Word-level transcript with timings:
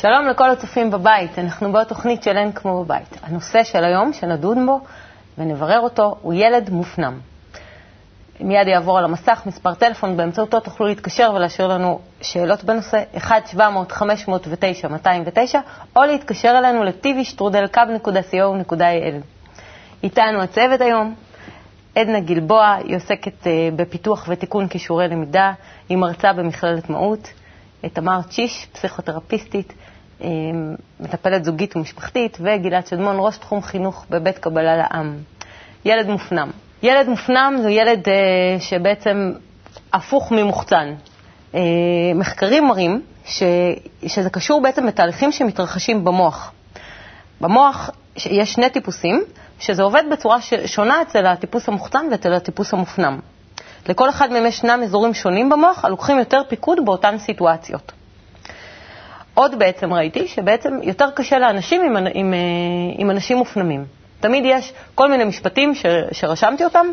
שלום 0.00 0.26
לכל 0.26 0.50
הצופים 0.50 0.90
בבית, 0.90 1.38
אנחנו 1.38 1.72
בעוד 1.72 1.86
תוכנית 1.86 2.22
של 2.22 2.36
אין 2.36 2.52
כמו 2.52 2.84
בבית. 2.84 3.18
הנושא 3.22 3.64
של 3.64 3.84
היום, 3.84 4.12
שנדון 4.12 4.66
בו 4.66 4.80
ונברר 5.38 5.80
אותו, 5.80 6.16
הוא 6.22 6.34
ילד 6.34 6.70
מופנם. 6.70 7.18
מיד 8.40 8.68
יעבור 8.68 8.98
על 8.98 9.04
המסך 9.04 9.42
מספר 9.46 9.74
טלפון, 9.74 10.16
באמצעותו 10.16 10.60
תוכלו 10.60 10.86
להתקשר 10.86 11.32
ולהשאיר 11.34 11.68
לנו 11.68 12.00
שאלות 12.22 12.64
בנושא 12.64 13.02
1-700-509-209, 13.16 13.20
או 15.96 16.02
להתקשר 16.02 16.54
אלינו 16.58 16.84
ל-tvשטרודלקב.co.il. 16.84 19.14
איתנו 20.02 20.42
הצוות 20.42 20.80
היום, 20.80 21.14
עדנה 21.94 22.20
גלבוע, 22.20 22.74
היא 22.84 22.96
עוסקת 22.96 23.46
אה, 23.46 23.68
בפיתוח 23.76 24.26
ותיקון 24.28 24.68
כישורי 24.68 25.08
למידה, 25.08 25.52
היא 25.88 25.98
מרצה 25.98 26.32
במכללת 26.32 26.90
מהות. 26.90 27.28
תמר 27.88 28.22
צ'יש, 28.22 28.66
פסיכותרפיסטית, 28.72 29.72
מטפלת 31.00 31.44
זוגית 31.44 31.76
ומשפחתית, 31.76 32.38
וגלעד 32.40 32.86
שדמון, 32.86 33.16
ראש 33.18 33.38
תחום 33.38 33.62
חינוך 33.62 34.06
בבית 34.10 34.38
קבלה 34.38 34.76
לעם. 34.76 35.16
ילד 35.84 36.08
מופנם. 36.08 36.50
ילד 36.82 37.08
מופנם 37.08 37.54
זה 37.62 37.70
ילד 37.70 38.08
uh, 38.08 38.10
שבעצם 38.60 39.32
הפוך 39.92 40.32
ממוחצן. 40.32 40.94
Uh, 41.52 41.56
מחקרים 42.14 42.66
מראים 42.68 43.02
ש, 43.26 43.42
שזה 44.06 44.30
קשור 44.30 44.62
בעצם 44.62 44.86
לתהליכים 44.86 45.32
שמתרחשים 45.32 46.04
במוח. 46.04 46.52
במוח 47.40 47.90
יש 48.16 48.52
שני 48.52 48.70
טיפוסים, 48.70 49.24
שזה 49.58 49.82
עובד 49.82 50.02
בצורה 50.12 50.38
שונה 50.66 51.02
אצל 51.02 51.26
הטיפוס 51.26 51.68
המוחצן 51.68 52.06
ואצל 52.10 52.32
הטיפוס 52.32 52.74
המופנם. 52.74 53.18
לכל 53.88 54.08
אחד 54.08 54.32
מהם 54.32 54.46
ישנם 54.46 54.80
אזורים 54.84 55.14
שונים 55.14 55.48
במוח 55.50 55.84
הלוקחים 55.84 56.18
יותר 56.18 56.40
פיקוד 56.48 56.78
באותן 56.84 57.18
סיטואציות. 57.18 57.92
עוד 59.40 59.58
בעצם 59.58 59.92
ראיתי 59.92 60.28
שבעצם 60.28 60.78
יותר 60.82 61.10
קשה 61.10 61.38
לאנשים 61.38 61.82
עם, 61.82 62.06
עם, 62.14 62.34
עם 62.98 63.10
אנשים 63.10 63.36
מופנמים. 63.36 63.84
תמיד 64.20 64.44
יש 64.46 64.72
כל 64.94 65.10
מיני 65.10 65.24
משפטים 65.24 65.74
ש, 65.74 65.86
שרשמתי 66.12 66.64
אותם, 66.64 66.86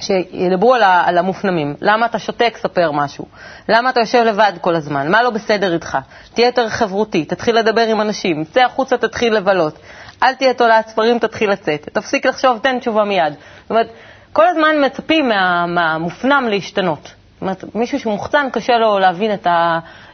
שידברו 0.00 0.74
על, 0.74 0.82
ה, 0.82 1.02
על 1.06 1.18
המופנמים. 1.18 1.74
למה 1.80 2.06
אתה 2.06 2.18
שותק? 2.18 2.56
ספר 2.60 2.90
משהו. 2.92 3.24
למה 3.68 3.90
אתה 3.90 4.00
יושב 4.00 4.22
לבד 4.26 4.52
כל 4.60 4.74
הזמן? 4.74 5.10
מה 5.10 5.22
לא 5.22 5.30
בסדר 5.30 5.74
איתך? 5.74 5.98
תהיה 6.34 6.46
יותר 6.46 6.68
חברותי, 6.68 7.24
תתחיל 7.24 7.58
לדבר 7.58 7.86
עם 7.86 8.00
אנשים, 8.00 8.44
צא 8.44 8.60
החוצה, 8.64 8.96
תתחיל 8.98 9.34
לבלות. 9.34 9.78
אל 10.22 10.34
תהיה 10.34 10.54
תולעת 10.54 10.88
ספרים, 10.88 11.18
תתחיל 11.18 11.50
לצאת. 11.50 11.88
תפסיק 11.92 12.26
לחשוב, 12.26 12.58
תן 12.62 12.78
תשובה 12.78 13.04
מיד. 13.04 13.32
זאת 13.62 13.70
אומרת, 13.70 13.88
כל 14.32 14.48
הזמן 14.48 14.84
מצפים 14.84 15.28
מה, 15.28 15.66
מהמופנם 15.66 16.46
להשתנות. 16.50 17.02
זאת 17.02 17.40
אומרת, 17.42 17.64
מישהו 17.74 18.00
שמוחצן, 18.00 18.48
קשה 18.52 18.78
לו 18.78 18.98
להבין 18.98 19.34
את 19.34 19.46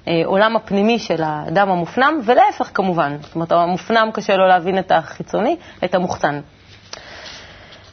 העולם 0.06 0.56
הפנימי 0.56 0.98
של 0.98 1.22
האדם 1.22 1.70
המופנם, 1.70 2.20
ולהפך 2.25 2.70
כמובן. 2.75 3.17
זאת 3.20 3.34
אומרת, 3.34 3.53
המופנם 3.53 4.11
קשה 4.14 4.36
לו 4.36 4.47
להבין 4.48 4.78
את 4.78 4.92
החיצוני, 4.92 5.56
את 5.84 5.94
המוחצן. 5.94 6.41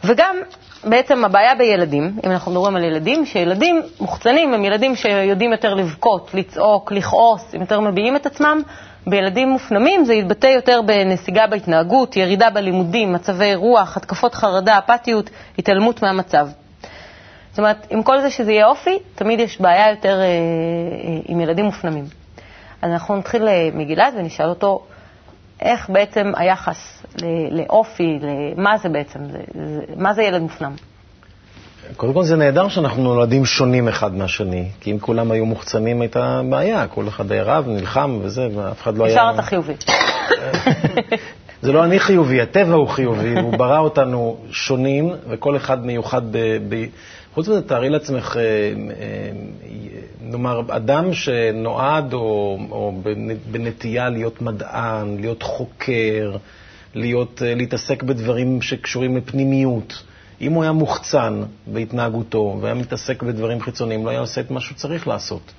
וגם 0.03 0.35
בעצם 0.83 1.25
הבעיה 1.25 1.55
בילדים, 1.55 2.19
אם 2.25 2.31
אנחנו 2.31 2.51
מדברים 2.51 2.75
על 2.75 2.83
ילדים, 2.83 3.25
שילדים 3.25 3.81
מוחצנים 3.99 4.53
הם 4.53 4.65
ילדים 4.65 4.95
שיודעים 4.95 5.51
יותר 5.51 5.73
לבכות, 5.73 6.31
לצעוק, 6.33 6.91
לכעוס, 6.91 7.53
הם 7.53 7.61
יותר 7.61 7.79
מביעים 7.79 8.15
את 8.15 8.25
עצמם. 8.25 8.61
בילדים 9.07 9.49
מופנמים 9.49 10.05
זה 10.05 10.13
יתבטא 10.13 10.47
יותר 10.47 10.81
בנסיגה 10.85 11.47
בהתנהגות, 11.47 12.17
ירידה 12.17 12.49
בלימודים, 12.49 13.13
מצבי 13.13 13.55
רוח, 13.55 13.97
התקפות 13.97 14.33
חרדה, 14.35 14.77
אפתיות, 14.77 15.29
התעלמות 15.57 16.01
מהמצב. 16.03 16.47
זאת 17.59 17.63
אומרת, 17.63 17.87
עם 17.89 18.03
כל 18.03 18.21
זה 18.21 18.29
שזה 18.29 18.51
יהיה 18.51 18.67
אופי, 18.67 18.99
תמיד 19.15 19.39
יש 19.39 19.61
בעיה 19.61 19.89
יותר 19.89 20.19
אה, 20.19 20.25
אה, 20.25 20.29
עם 21.25 21.41
ילדים 21.41 21.65
מופנמים. 21.65 22.05
אז 22.81 22.91
אנחנו 22.91 23.15
נתחיל 23.15 23.47
אה, 23.47 23.69
מגלעד 23.73 24.13
ונשאל 24.17 24.49
אותו 24.49 24.83
איך 25.61 25.89
בעצם 25.89 26.31
היחס 26.35 27.03
לאופי, 27.51 28.19
מה 28.57 28.77
זה 28.77 28.89
בעצם, 28.89 29.19
זה, 29.31 29.37
זה, 29.53 29.81
מה 29.95 30.13
זה 30.13 30.23
ילד 30.23 30.41
מופנם? 30.41 30.71
קודם 31.97 32.13
כל 32.13 32.23
זה 32.23 32.35
נהדר 32.35 32.67
שאנחנו 32.67 33.03
נולדים 33.03 33.45
שונים 33.45 33.87
אחד 33.87 34.15
מהשני, 34.15 34.69
כי 34.79 34.91
אם 34.91 34.99
כולם 34.99 35.31
היו 35.31 35.45
מוחצנים 35.45 36.01
הייתה 36.01 36.41
בעיה, 36.49 36.87
כל 36.87 37.07
אחד 37.07 37.31
היה 37.31 37.43
רב, 37.43 37.67
נלחם 37.67 38.19
וזה, 38.21 38.47
ואף 38.55 38.81
אחד 38.81 38.97
לא 38.97 39.05
היה... 39.05 39.13
ישר 39.13 39.31
אתה 39.33 39.41
חיובי. 39.41 39.73
זה 41.61 41.71
לא 41.71 41.83
אני 41.83 41.99
חיובי, 41.99 42.41
הטבע 42.41 42.73
הוא 42.73 42.87
חיובי, 42.87 43.39
הוא 43.39 43.57
ברא 43.57 43.79
אותנו 43.79 44.37
שונים, 44.51 45.11
וכל 45.29 45.55
אחד 45.55 45.85
מיוחד 45.85 46.21
ב... 46.31 46.37
ב... 46.69 46.85
חוץ 47.39 47.47
מזה, 47.47 47.61
תארי 47.61 47.89
לעצמך, 47.89 48.37
אה, 48.37 48.41
אה, 48.41 49.31
נאמר, 50.21 50.61
אדם 50.67 51.13
שנועד 51.13 52.13
או, 52.13 52.59
או 52.71 53.01
בנטייה 53.51 54.09
להיות 54.09 54.41
מדען, 54.41 55.17
להיות 55.19 55.43
חוקר, 55.43 56.35
להיות, 56.95 57.41
אה, 57.45 57.55
להתעסק 57.55 58.03
בדברים 58.03 58.61
שקשורים 58.61 59.17
לפנימיות. 59.17 60.03
אם 60.41 60.53
הוא 60.53 60.63
היה 60.63 60.71
מוחצן 60.71 61.43
בהתנהגותו 61.67 62.57
והיה 62.61 62.73
מתעסק 62.73 63.23
בדברים 63.23 63.61
חיצוניים, 63.61 64.05
לא 64.05 64.09
היה 64.09 64.19
עושה 64.19 64.41
את 64.41 64.51
מה 64.51 64.59
שהוא 64.59 64.77
צריך 64.77 65.07
לעשות. 65.07 65.51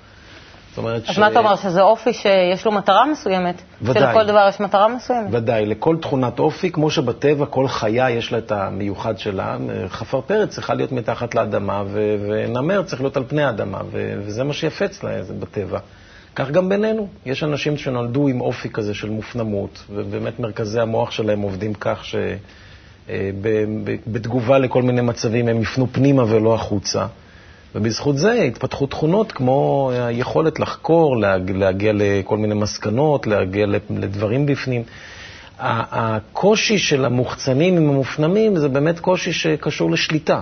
זאת 0.71 0.77
אומרת 0.77 1.09
אז 1.09 1.15
ש... 1.15 1.19
מה 1.19 1.27
אתה 1.27 1.39
אומר, 1.39 1.55
שזה 1.55 1.81
אופי 1.81 2.13
שיש 2.13 2.65
לו 2.65 2.71
מטרה 2.71 3.05
מסוימת? 3.05 3.61
ודאי. 3.81 4.03
שלכל 4.03 4.25
דבר 4.25 4.47
יש 4.49 4.59
מטרה 4.59 4.87
מסוימת? 4.87 5.27
ודאי, 5.31 5.65
לכל 5.65 5.97
תכונת 6.01 6.39
אופי, 6.39 6.71
כמו 6.71 6.91
שבטבע 6.91 7.45
כל 7.45 7.67
חיה 7.67 8.09
יש 8.09 8.31
לה 8.31 8.37
את 8.37 8.51
המיוחד 8.51 9.17
שלה, 9.17 9.57
חפרפרת 9.87 10.49
צריכה 10.49 10.73
להיות 10.73 10.91
מתחת 10.91 11.35
לאדמה, 11.35 11.83
ו... 11.87 12.15
ונמר 12.27 12.83
צריך 12.83 13.01
להיות 13.01 13.17
על 13.17 13.23
פני 13.27 13.43
האדמה, 13.43 13.77
ו... 13.91 14.13
וזה 14.25 14.43
מה 14.43 14.53
שיפה 14.53 14.85
אצלה 14.85 15.23
זה 15.23 15.33
בטבע. 15.33 15.79
כך 16.35 16.51
גם 16.51 16.69
בינינו. 16.69 17.07
יש 17.25 17.43
אנשים 17.43 17.77
שנולדו 17.77 18.27
עם 18.27 18.41
אופי 18.41 18.69
כזה 18.69 18.93
של 18.93 19.09
מופנמות, 19.09 19.83
ובאמת 19.89 20.39
מרכזי 20.39 20.79
המוח 20.79 21.11
שלהם 21.11 21.41
עובדים 21.41 21.73
כך 21.73 22.05
ש... 22.05 22.15
אה, 23.09 23.29
בתגובה 24.07 24.57
לכל 24.59 24.81
מיני 24.81 25.01
מצבים 25.01 25.47
הם 25.47 25.61
יפנו 25.61 25.87
פנימה 25.91 26.23
ולא 26.27 26.55
החוצה. 26.55 27.05
ובזכות 27.75 28.17
זה 28.17 28.33
התפתחו 28.33 28.87
תכונות 28.87 29.31
כמו 29.31 29.91
היכולת 29.93 30.59
לחקור, 30.59 31.17
להגיע 31.53 31.91
לכל 31.95 32.37
מיני 32.37 32.55
מסקנות, 32.55 33.27
להגיע 33.27 33.65
לדברים 33.89 34.45
בפנים. 34.45 34.83
הקושי 35.59 36.77
של 36.77 37.05
המוחצנים 37.05 37.77
עם 37.77 37.89
המופנמים 37.89 38.55
זה 38.57 38.67
באמת 38.69 38.99
קושי 38.99 39.33
שקשור 39.33 39.91
לשליטה. 39.91 40.41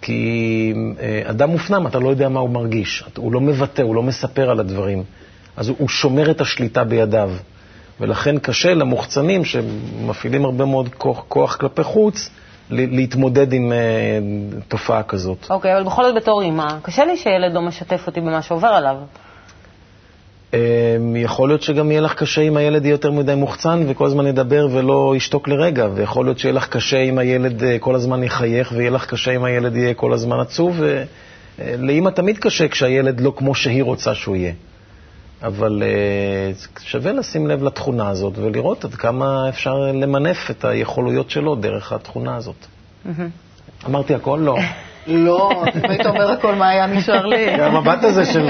כי 0.00 0.72
אה, 1.00 1.22
אדם 1.24 1.50
מופנם, 1.50 1.86
אתה 1.86 1.98
לא 1.98 2.08
יודע 2.08 2.28
מה 2.28 2.40
הוא 2.40 2.50
מרגיש, 2.50 3.04
הוא 3.16 3.32
לא 3.32 3.40
מבטא, 3.40 3.82
הוא 3.82 3.94
לא 3.94 4.02
מספר 4.02 4.50
על 4.50 4.60
הדברים. 4.60 5.02
אז 5.56 5.68
הוא 5.68 5.88
שומר 5.88 6.30
את 6.30 6.40
השליטה 6.40 6.84
בידיו. 6.84 7.30
ולכן 8.00 8.38
קשה 8.38 8.74
למוחצנים, 8.74 9.44
שמפעילים 9.44 10.44
הרבה 10.44 10.64
מאוד 10.64 10.88
כוח, 10.98 11.24
כוח 11.28 11.56
כלפי 11.56 11.82
חוץ, 11.82 12.30
להתמודד 12.70 13.52
עם 13.52 13.72
uh, 13.72 14.62
תופעה 14.68 15.02
כזאת. 15.02 15.46
אוקיי, 15.50 15.72
okay, 15.72 15.76
אבל 15.76 15.84
בכל 15.84 16.04
זאת 16.04 16.14
בתור 16.14 16.42
אימא, 16.42 16.66
קשה 16.82 17.04
לי 17.04 17.16
שילד 17.16 17.52
לא 17.52 17.62
משתף 17.62 18.06
אותי 18.06 18.20
במה 18.20 18.42
שעובר 18.42 18.68
עליו. 18.68 18.96
Um, 20.52 20.56
יכול 21.16 21.48
להיות 21.48 21.62
שגם 21.62 21.90
יהיה 21.90 22.00
לך 22.00 22.14
קשה 22.14 22.40
אם 22.40 22.56
הילד 22.56 22.84
יהיה 22.84 22.94
יותר 22.94 23.10
מדי 23.12 23.34
מוחצן 23.34 23.84
וכל 23.88 24.06
הזמן 24.06 24.26
ידבר 24.26 24.68
ולא 24.72 25.14
ישתוק 25.16 25.48
לרגע, 25.48 25.88
ויכול 25.94 26.26
להיות 26.26 26.38
שיהיה 26.38 26.52
לך 26.52 26.68
קשה 26.68 26.98
אם 26.98 27.18
הילד 27.18 27.60
uh, 27.60 27.64
כל 27.80 27.94
הזמן 27.94 28.22
יחייך, 28.22 28.72
ויהיה 28.76 28.90
לך 28.90 29.06
קשה 29.06 29.30
אם 29.30 29.44
הילד 29.44 29.76
יהיה 29.76 29.94
כל 29.94 30.12
הזמן 30.12 30.40
עצוב, 30.40 30.80
ולאימא 31.58 32.10
תמיד 32.10 32.38
קשה 32.38 32.68
כשהילד 32.68 33.20
לא 33.20 33.32
כמו 33.36 33.54
שהיא 33.54 33.82
רוצה 33.82 34.14
שהוא 34.14 34.36
יהיה. 34.36 34.52
אבל 35.46 35.82
uh, 35.82 36.80
שווה 36.80 37.12
לשים 37.12 37.46
לב 37.46 37.62
לתכונה 37.62 38.08
הזאת 38.08 38.32
ולראות 38.38 38.84
עד 38.84 38.94
כמה 38.94 39.48
אפשר 39.48 39.74
למנף 39.74 40.50
את 40.50 40.64
היכולויות 40.64 41.30
שלו 41.30 41.54
דרך 41.54 41.92
התכונה 41.92 42.36
הזאת. 42.36 42.66
אמרתי 43.86 44.14
הכל? 44.14 44.38
לא. 44.42 44.56
לא, 45.06 45.50
אם 45.76 45.90
היית 45.90 46.06
אומר 46.06 46.30
הכל, 46.30 46.54
מה 46.54 46.68
היה 46.68 46.86
נשאר 46.86 47.26
לי? 47.26 47.50
המבט 47.50 48.04
הזה 48.04 48.24
של... 48.24 48.48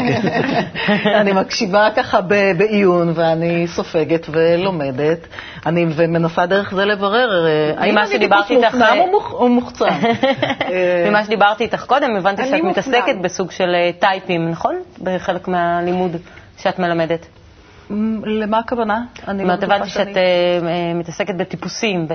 אני 1.21 1.33
מקשיבה 1.33 1.89
ככה 1.97 2.21
בעיון, 2.57 3.13
ואני 3.15 3.67
סופגת 3.67 4.27
ולומדת, 4.33 5.27
אני 5.67 5.87
ומנסה 5.97 6.47
דרך 6.47 6.75
זה 6.75 6.85
לברר 6.85 7.47
אה, 7.47 7.73
האם 7.77 7.99
אני 7.99 8.29
מופנם 8.57 8.99
או 9.33 9.49
מוחצן. 9.49 9.87
ממה 11.09 11.25
שדיברתי 11.25 11.65
איתך 11.65 11.85
קודם, 11.85 12.17
הבנתי 12.17 12.43
שאת 12.47 12.63
מתעסקת 12.65 13.17
בסוג 13.23 13.51
של 13.51 13.75
אה, 13.75 13.91
טייפים, 13.99 14.51
נכון? 14.51 14.75
בחלק 15.03 15.49
מהלימוד. 15.49 16.17
שאת 16.59 16.79
מלמדת? 16.79 17.27
למה 18.25 18.59
הכוונה? 18.59 19.01
אני 19.29 19.45
לא 19.45 19.53
הבנתי 19.53 19.89
שאת 19.89 20.09
uh, 20.09 20.65
מתעסקת 20.95 21.35
בטיפוסים. 21.35 22.07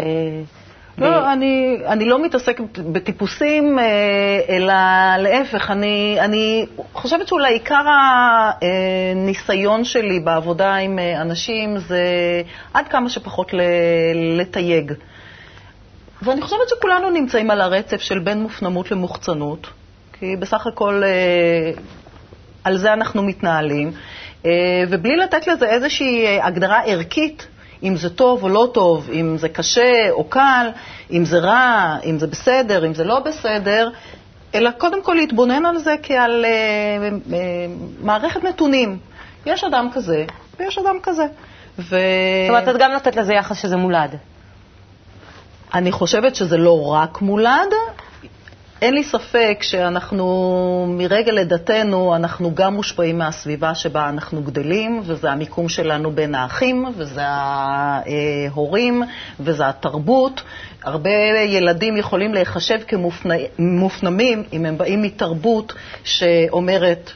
לא. 0.97 1.33
אני, 1.33 1.77
אני 1.85 2.05
לא 2.05 2.23
מתעסקת 2.25 2.63
בטיפוסים, 2.79 3.79
אלא 4.49 4.73
להפך, 5.17 5.71
אני, 5.71 6.17
אני 6.19 6.65
חושבת 6.93 7.27
שאולי 7.27 7.53
עיקר 7.53 7.83
הניסיון 8.61 9.83
שלי 9.83 10.19
בעבודה 10.19 10.75
עם 10.75 10.99
אנשים 11.21 11.77
זה 11.77 12.03
עד 12.73 12.87
כמה 12.87 13.09
שפחות 13.09 13.51
לתייג. 14.37 14.93
ואני 16.21 16.41
חושבת 16.41 16.69
שכולנו 16.69 17.09
נמצאים 17.09 17.51
על 17.51 17.61
הרצף 17.61 18.01
של 18.01 18.19
בין 18.19 18.41
מופנמות 18.41 18.91
למוחצנות, 18.91 19.67
כי 20.13 20.35
בסך 20.39 20.67
הכל 20.67 21.01
על 22.63 22.77
זה 22.77 22.93
אנחנו 22.93 23.23
מתנהלים. 23.23 23.91
אה, 24.45 24.51
ובלי 24.89 25.17
לתת 25.17 25.47
לזה 25.47 25.65
איזושהי 25.65 26.25
אה, 26.25 26.45
הגדרה 26.45 26.81
ערכית, 26.85 27.47
אם 27.83 27.95
זה 27.95 28.09
טוב 28.09 28.43
או 28.43 28.49
לא 28.49 28.69
טוב, 28.73 29.09
אם 29.13 29.37
זה 29.37 29.49
קשה 29.49 30.09
או 30.09 30.23
קל, 30.23 30.69
אם 31.11 31.25
זה 31.25 31.39
רע, 31.39 31.97
אם 32.05 32.19
זה 32.19 32.27
בסדר, 32.27 32.85
אם 32.85 32.93
זה 32.93 33.03
לא 33.03 33.19
בסדר, 33.19 33.89
אלא 34.55 34.71
קודם 34.71 35.03
כל 35.03 35.13
להתבונן 35.13 35.65
על 35.65 35.77
זה 35.77 35.95
כעל 36.03 36.45
אה, 36.45 37.09
אה, 37.33 37.39
מערכת 38.01 38.43
נתונים. 38.43 38.97
יש 39.45 39.63
אדם 39.63 39.89
כזה 39.93 40.25
ויש 40.59 40.77
אדם 40.77 40.97
כזה. 41.03 41.25
ו... 41.79 41.83
זאת 41.89 42.49
אומרת, 42.49 42.67
את 42.67 42.75
גם 42.79 42.91
נותנת 42.91 43.15
לזה 43.15 43.33
יחס 43.33 43.61
שזה 43.61 43.77
מולד. 43.77 44.15
אני 45.73 45.91
חושבת 45.91 46.35
שזה 46.35 46.57
לא 46.57 46.85
רק 46.85 47.21
מולד. 47.21 47.73
אין 48.81 48.93
לי 48.93 49.03
ספק 49.03 49.57
שאנחנו, 49.61 50.85
מרגע 50.97 51.31
לידתנו, 51.31 52.15
אנחנו 52.15 52.55
גם 52.55 52.73
מושפעים 52.73 53.17
מהסביבה 53.17 53.75
שבה 53.75 54.09
אנחנו 54.09 54.41
גדלים, 54.41 55.01
וזה 55.05 55.31
המיקום 55.31 55.69
שלנו 55.69 56.11
בין 56.11 56.35
האחים, 56.35 56.85
וזה 56.97 57.21
ההורים, 57.25 59.03
וזה 59.39 59.67
התרבות. 59.69 60.41
הרבה 60.83 61.09
ילדים 61.45 61.97
יכולים 61.97 62.33
להיחשב 62.33 62.79
כמופנמים 62.87 64.43
אם 64.53 64.65
הם 64.65 64.77
באים 64.77 65.01
מתרבות 65.01 65.73
שאומרת, 66.03 67.11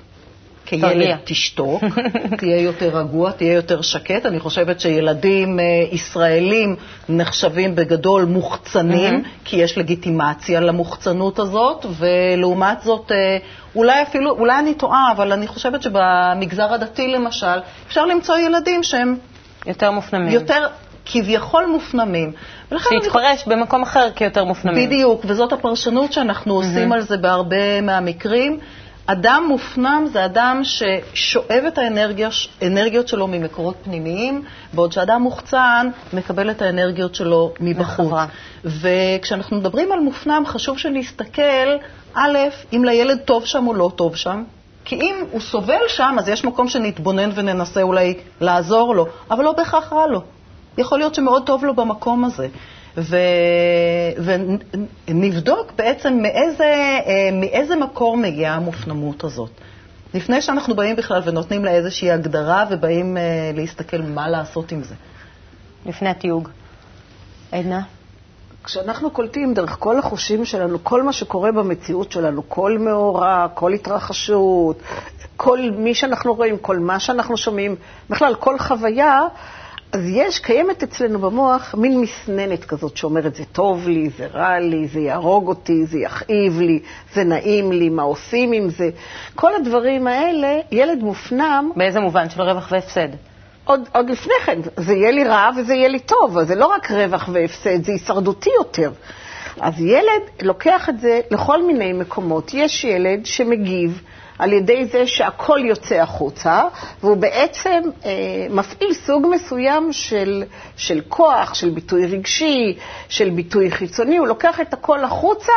כילד 0.66 1.18
תשתוק, 1.24 1.84
תהיה 2.40 2.62
יותר 2.62 2.98
רגוע, 2.98 3.32
תהיה 3.32 3.54
יותר 3.54 3.82
שקט. 3.82 4.26
אני 4.26 4.40
חושבת 4.40 4.80
שילדים 4.80 5.60
אה, 5.60 5.66
ישראלים 5.92 6.76
נחשבים 7.10 7.76
בגדול 7.76 8.26
מוחצנים, 8.26 9.24
כי 9.46 9.56
יש 9.58 9.78
לגיטימציה 9.78 10.60
למוחצנות 10.60 11.40
הזאת, 11.40 11.86
ולעומת 12.00 12.82
זאת, 12.82 13.12
אה, 13.12 13.38
אולי 13.76 14.02
אפילו, 14.02 14.32
אולי 14.32 14.60
אני 14.60 14.74
טועה, 14.74 15.12
אבל 15.12 15.32
אני 15.32 15.48
חושבת 15.48 15.82
שבמגזר 15.82 16.74
הדתי 16.74 17.08
למשל, 17.08 17.60
אפשר 17.88 18.06
למצוא 18.06 18.38
ילדים 18.38 18.84
שהם... 18.84 19.16
יותר 19.66 19.92
מופנמים. 19.92 20.34
יותר 20.34 20.68
כביכול 21.06 21.66
מופנמים. 21.66 22.32
שהתפרש 22.70 23.48
אני... 23.48 23.56
במקום 23.56 23.82
אחר 23.82 24.10
כיותר 24.16 24.44
מופנמים. 24.44 24.86
בדיוק, 24.88 25.22
וזאת 25.26 25.54
הפרשנות 25.54 26.14
שאנחנו 26.14 26.54
עושים 26.54 26.92
על 26.92 27.02
זה 27.02 27.18
בהרבה 27.18 27.82
מהמקרים. 27.82 28.60
אדם 29.06 29.46
מופנם 29.48 30.06
זה 30.14 30.26
אדם 30.26 30.62
ששואב 30.64 31.64
את 31.68 31.78
האנרגיות 32.62 33.08
שלו 33.08 33.28
ממקורות 33.28 33.76
פנימיים, 33.84 34.44
בעוד 34.74 34.92
שאדם 34.92 35.22
מוחצן 35.22 35.90
מקבל 36.14 36.52
את 36.52 36.62
האנרגיות 36.62 37.16
שלו 37.16 37.54
מבחוץ. 37.60 38.14
וכשאנחנו 38.66 39.58
מדברים 39.58 39.92
על 39.92 40.00
מופנם, 40.00 40.44
חשוב 40.46 40.78
שנסתכל, 40.78 41.78
א', 42.14 42.38
אם 42.74 42.84
לילד 42.86 43.20
טוב 43.20 43.46
שם 43.46 43.68
או 43.68 43.74
לא 43.74 43.92
טוב 43.96 44.16
שם, 44.16 44.44
כי 44.86 44.96
אם 44.96 45.16
הוא 45.32 45.42
סובל 45.42 45.88
שם, 45.88 46.16
אז 46.20 46.30
יש 46.30 46.46
מקום 46.46 46.70
שנתבונן 46.70 47.30
וננסה 47.36 47.82
אולי 47.82 48.14
לעזור 48.42 48.96
לו, 48.96 49.08
אבל 49.32 49.44
לא 49.44 49.52
בהכרח 49.52 49.94
רע 49.94 50.08
לו. 50.08 50.22
יכול 50.78 51.00
להיות 51.00 51.16
שמאוד 51.16 51.46
טוב 51.46 51.66
לו 51.66 51.76
במקום 51.76 52.26
הזה. 52.26 52.48
ו... 52.98 53.18
ונבדוק 55.08 55.72
בעצם 55.76 56.14
מאיזה, 56.22 56.64
אה, 57.06 57.30
מאיזה 57.34 57.76
מקור 57.76 58.18
מגיעה 58.18 58.56
המופנמות 58.56 59.24
הזאת. 59.24 59.50
לפני 60.14 60.42
שאנחנו 60.42 60.76
באים 60.76 60.96
בכלל 60.96 61.22
ונותנים 61.26 61.66
לה 61.66 61.72
איזושהי 61.72 62.12
הגדרה 62.12 62.66
ובאים 62.70 63.18
אה, 63.18 63.52
להסתכל 63.54 64.02
מה 64.02 64.30
לעשות 64.30 64.72
עם 64.72 64.84
זה. 64.84 64.96
לפני 65.86 66.10
התיוג. 66.10 66.50
עדנה? 67.52 67.82
כשאנחנו 68.64 69.12
קולטים 69.12 69.54
דרך 69.54 69.76
כל 69.80 70.00
החושים 70.00 70.46
שלנו, 70.46 70.84
כל 70.84 71.04
מה 71.04 71.14
שקורה 71.14 71.52
במציאות 71.52 72.12
שלנו, 72.12 72.50
כל 72.50 72.78
מאורע, 72.80 73.48
כל 73.54 73.74
התרחשות, 73.74 74.82
כל 75.38 75.60
מי 75.78 75.94
שאנחנו 75.94 76.34
רואים, 76.34 76.58
כל 76.58 76.80
מה 76.80 77.00
שאנחנו 77.00 77.38
שומעים, 77.38 77.76
בכלל 78.10 78.36
כל 78.36 78.60
חוויה, 78.60 79.22
אז 79.94 80.02
יש, 80.08 80.40
קיימת 80.40 80.84
אצלנו 80.84 81.20
במוח 81.20 81.76
מין 81.78 82.02
מסננת 82.02 82.66
כזאת 82.66 82.98
שאומרת, 82.98 83.36
זה 83.36 83.44
טוב 83.46 83.88
לי, 83.88 84.10
זה 84.18 84.28
רע 84.34 84.60
לי, 84.60 84.88
זה 84.88 85.00
יהרוג 85.00 85.48
אותי, 85.48 85.86
זה 85.86 86.00
יכאיב 86.00 86.60
לי, 86.62 86.80
זה 87.14 87.24
נעים 87.24 87.72
לי, 87.72 87.90
מה 87.90 88.04
עושים 88.04 88.52
עם 88.52 88.70
זה. 88.70 88.90
כל 89.36 89.56
הדברים 89.56 90.08
האלה, 90.08 90.60
ילד 90.72 91.04
מופנם... 91.04 91.72
באיזה 91.76 92.00
מובן? 92.00 92.30
של 92.30 92.42
רווח 92.42 92.72
והפסד. 92.72 93.08
עוד, 93.66 93.90
עוד 93.94 94.10
לפני 94.10 94.34
כן, 94.46 94.60
זה 94.78 94.94
יהיה 94.94 95.12
לי 95.12 95.24
רע 95.24 95.50
וזה 95.58 95.74
יהיה 95.74 95.88
לי 95.88 96.00
טוב, 96.00 96.38
אז 96.38 96.48
זה 96.48 96.56
לא 96.56 96.66
רק 96.66 96.92
רווח 96.92 97.30
והפסד, 97.34 97.84
זה 97.84 97.92
הישרדותי 97.92 98.50
יותר. 98.58 98.92
אז 99.60 99.82
ילד 99.82 100.22
לוקח 100.42 100.90
את 100.90 101.00
זה 101.00 101.20
לכל 101.32 101.66
מיני 101.66 101.94
מקומות. 101.94 102.52
יש 102.54 102.84
ילד 102.84 103.26
שמגיב 103.26 104.02
על 104.40 104.54
ידי 104.54 104.86
זה 104.86 105.08
שהכל 105.08 105.60
יוצא 105.66 105.96
החוצה, 105.96 106.62
והוא 107.04 107.18
בעצם 107.18 107.82
אה, 108.06 108.12
מפעיל 108.50 108.94
סוג 108.94 109.28
מסוים 109.32 109.94
של, 109.94 110.44
של 110.78 111.02
כוח, 111.10 111.54
של 111.54 111.70
ביטוי 111.70 112.06
רגשי, 112.06 112.78
של 113.10 113.30
ביטוי 113.30 113.72
חיצוני, 113.72 114.18
הוא 114.18 114.28
לוקח 114.28 114.62
את 114.62 114.74
הכל 114.74 115.04
החוצה, 115.04 115.52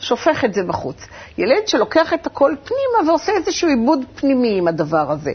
שופך 0.00 0.44
את 0.44 0.54
זה 0.54 0.62
בחוץ. 0.62 1.06
ילד 1.38 1.68
שלוקח 1.68 2.14
את 2.14 2.26
הכל 2.26 2.54
פנימה 2.64 3.10
ועושה 3.10 3.32
איזשהו 3.32 3.68
עיבוד 3.68 4.04
פנימי 4.14 4.58
עם 4.58 4.68
הדבר 4.68 5.10
הזה. 5.10 5.32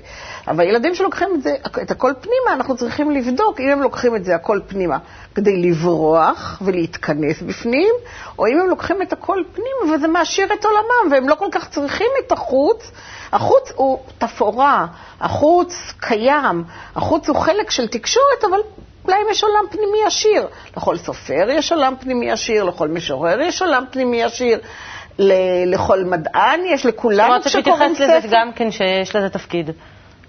אבל 0.47 0.63
ילדים 0.63 0.95
שלוקחים 0.95 1.27
את, 1.35 1.44
זה, 1.44 1.56
את 1.81 1.91
הכל 1.91 2.13
פנימה, 2.21 2.53
אנחנו 2.53 2.77
צריכים 2.77 3.11
לבדוק 3.11 3.59
אם 3.59 3.69
הם 3.69 3.81
לוקחים 3.81 4.15
את 4.15 4.25
זה 4.25 4.35
הכל 4.35 4.59
פנימה 4.67 4.97
כדי 5.35 5.57
לברוח 5.61 6.61
ולהתכנס 6.65 7.41
בפנים, 7.41 7.94
או 8.39 8.47
אם 8.47 8.59
הם 8.59 8.69
לוקחים 8.69 9.01
את 9.01 9.13
הכל 9.13 9.44
פנימה 9.53 9.95
וזה 9.95 10.07
מעשיר 10.07 10.53
את 10.53 10.65
עולמם, 10.65 11.11
והם 11.11 11.29
לא 11.29 11.35
כל 11.35 11.47
כך 11.51 11.69
צריכים 11.69 12.07
את 12.25 12.31
החוץ. 12.31 12.91
החוץ 13.31 13.71
הוא 13.75 14.00
תפאורה, 14.17 14.85
החוץ 15.21 15.94
קיים, 16.00 16.63
החוץ 16.95 17.29
הוא 17.29 17.38
חלק 17.38 17.71
של 17.71 17.88
תקשורת, 17.88 18.44
אבל 18.50 18.59
להם 19.09 19.25
יש 19.31 19.44
עולם 19.44 19.63
פנימי 19.69 19.97
עשיר. 20.06 20.47
לכל 20.77 20.97
סופר 20.97 21.50
יש 21.50 21.71
עולם 21.71 21.94
פנימי 22.00 22.31
עשיר, 22.31 22.63
לכל 22.63 22.88
משורר 22.88 23.41
יש 23.41 23.61
עולם 23.61 23.83
פנימי 23.91 24.23
עשיר, 24.23 24.59
לכל 25.65 26.03
מדען 26.03 26.59
יש, 26.65 26.85
לכולם 26.85 27.39
שקוראים 27.41 27.41
ספר. 27.41 27.50
זאת 27.50 27.67
אומרת, 27.67 27.94
שתתייחס 27.94 28.25
לזה 28.25 28.27
גם 28.31 28.51
כן 28.53 28.71
שיש 28.71 29.15
לזה 29.15 29.29
תפקיד. 29.29 29.71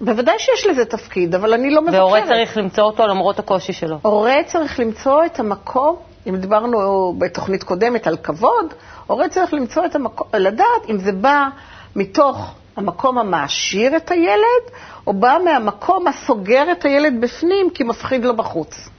בוודאי 0.01 0.35
שיש 0.39 0.67
לזה 0.67 0.85
תפקיד, 0.85 1.35
אבל 1.35 1.53
אני 1.53 1.69
לא 1.69 1.81
מבקרת. 1.81 1.99
והורה 1.99 2.21
צריך 2.27 2.57
למצוא 2.57 2.83
אותו 2.83 3.07
למרות 3.07 3.39
הקושי 3.39 3.73
שלו. 3.73 3.97
הורה 4.01 4.35
צריך 4.45 4.79
למצוא 4.79 5.25
את 5.25 5.39
המקום, 5.39 5.95
אם 6.29 6.35
דיברנו 6.35 7.13
בתוכנית 7.17 7.63
קודמת 7.63 8.07
על 8.07 8.17
כבוד, 8.17 8.73
הורה 9.07 9.29
צריך 9.29 9.53
למצוא 9.53 9.85
את 9.85 9.95
המקום, 9.95 10.27
לדעת 10.33 10.89
אם 10.89 10.97
זה 10.99 11.11
בא 11.11 11.47
מתוך 11.95 12.53
המקום 12.77 13.17
המעשיר 13.17 13.97
את 13.97 14.11
הילד, 14.11 14.63
או 15.07 15.13
בא 15.13 15.37
מהמקום 15.45 16.07
הסוגר 16.07 16.71
את 16.71 16.85
הילד 16.85 17.21
בפנים 17.21 17.69
כי 17.73 17.83
מפחיד 17.83 18.25
לו 18.25 18.35
בחוץ. 18.35 18.89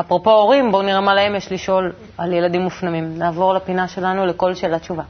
אפרופו 0.00 0.30
הורים, 0.30 0.72
בואו 0.72 0.82
נראה 0.82 1.00
מה 1.00 1.14
להם 1.14 1.34
יש 1.34 1.52
לשאול 1.52 1.92
על 2.18 2.32
ילדים 2.32 2.60
מופנמים. 2.60 3.18
נעבור 3.18 3.54
לפינה 3.54 3.88
שלנו 3.88 4.26
לכל 4.26 4.54
שאלה 4.54 4.78
תשובה. 4.78 5.02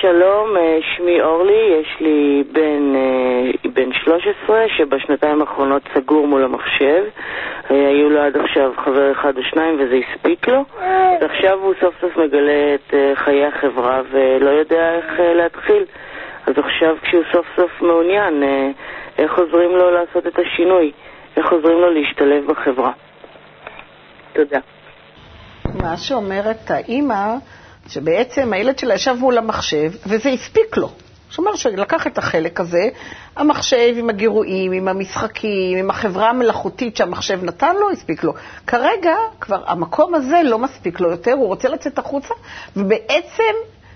שלום, 0.00 0.56
אה, 0.56 0.78
שמי 0.96 1.20
אורלי, 1.20 1.80
יש 1.80 2.00
לי 2.00 2.42
בן, 2.52 2.62
בן 2.62 2.81
13 4.22 4.64
שבשנתיים 4.76 5.40
האחרונות 5.40 5.82
סגור 5.94 6.26
מול 6.26 6.44
המחשב. 6.44 7.04
אה, 7.70 7.88
היו 7.88 8.10
לו 8.10 8.20
עד 8.20 8.36
עכשיו 8.36 8.72
חבר 8.84 9.12
אחד 9.12 9.36
או 9.36 9.42
שניים 9.42 9.74
וזה 9.74 9.94
הספיק 9.94 10.48
לו. 10.48 10.64
ועכשיו 11.20 11.58
הוא 11.58 11.74
סוף 11.80 11.94
סוף 12.00 12.16
מגלה 12.16 12.74
את 12.74 12.94
חיי 13.14 13.46
החברה 13.46 14.00
ולא 14.10 14.50
יודע 14.50 14.94
איך 14.94 15.20
להתחיל. 15.36 15.84
אז 16.46 16.54
עכשיו 16.58 16.96
כשהוא 17.02 17.22
סוף 17.32 17.46
סוף 17.56 17.82
מעוניין, 17.82 18.42
איך 19.18 19.38
עוזרים 19.38 19.70
לו 19.70 19.90
לעשות 19.90 20.26
את 20.26 20.38
השינוי? 20.38 20.92
איך 21.36 21.52
עוזרים 21.52 21.78
לו 21.78 21.90
להשתלב 21.90 22.46
בחברה? 22.46 22.92
תודה. 24.32 24.58
מה 25.82 25.96
שאומרת 25.96 26.70
האימא 26.70 27.34
שבעצם 27.88 28.52
הילד 28.52 28.78
שלה 28.78 28.94
ישב 28.94 29.14
מול 29.18 29.38
המחשב, 29.38 29.90
וזה 30.06 30.28
הספיק 30.30 30.76
לו. 30.76 30.88
זאת 31.32 31.38
אומרת 31.38 31.56
שלקח 31.56 32.06
את 32.06 32.18
החלק 32.18 32.60
הזה, 32.60 32.88
המחשב 33.36 33.94
עם 33.96 34.10
הגירויים, 34.10 34.72
עם 34.72 34.88
המשחקים, 34.88 35.78
עם 35.78 35.90
החברה 35.90 36.30
המלאכותית 36.30 36.96
שהמחשב 36.96 37.44
נתן 37.44 37.76
לו, 37.76 37.90
הספיק 37.90 38.24
לו. 38.24 38.34
כרגע 38.66 39.14
כבר 39.40 39.62
המקום 39.66 40.14
הזה 40.14 40.40
לא 40.44 40.58
מספיק 40.58 41.00
לו 41.00 41.10
יותר, 41.10 41.32
הוא 41.32 41.46
רוצה 41.46 41.68
לצאת 41.68 41.98
החוצה, 41.98 42.34
ובעצם 42.76 43.52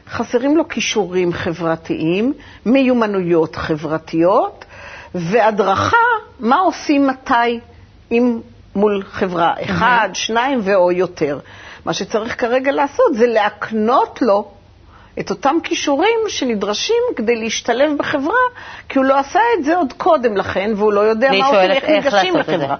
חסרים 0.08 0.56
לו 0.56 0.68
כישורים 0.68 1.32
חברתיים, 1.32 2.32
מיומנויות 2.66 3.56
חברתיות, 3.56 4.64
והדרכה 5.14 6.06
מה 6.40 6.58
עושים 6.58 7.06
מתי 7.06 7.60
עם 8.10 8.40
מול 8.76 9.02
חברה, 9.06 9.54
אחד, 9.64 10.08
שניים 10.12 10.60
ואו 10.62 10.92
יותר. 10.92 11.38
מה 11.84 11.92
שצריך 11.92 12.40
כרגע 12.40 12.72
לעשות 12.72 13.14
זה 13.14 13.26
להקנות 13.26 14.22
לו 14.22 14.55
את 15.20 15.30
אותם 15.30 15.56
כישורים 15.64 16.18
שנדרשים 16.28 17.02
כדי 17.16 17.36
להשתלב 17.36 17.90
בחברה, 17.98 18.34
כי 18.88 18.98
הוא 18.98 19.06
לא 19.06 19.18
עשה 19.18 19.40
את 19.58 19.64
זה 19.64 19.76
עוד 19.76 19.92
קודם 19.92 20.36
לכן, 20.36 20.72
והוא 20.76 20.92
לא 20.92 21.00
יודע 21.00 21.30
מה 21.38 21.46
עושים, 21.46 21.70
איך 21.70 21.84
ניגשים 21.84 22.36
לחברה. 22.36 22.76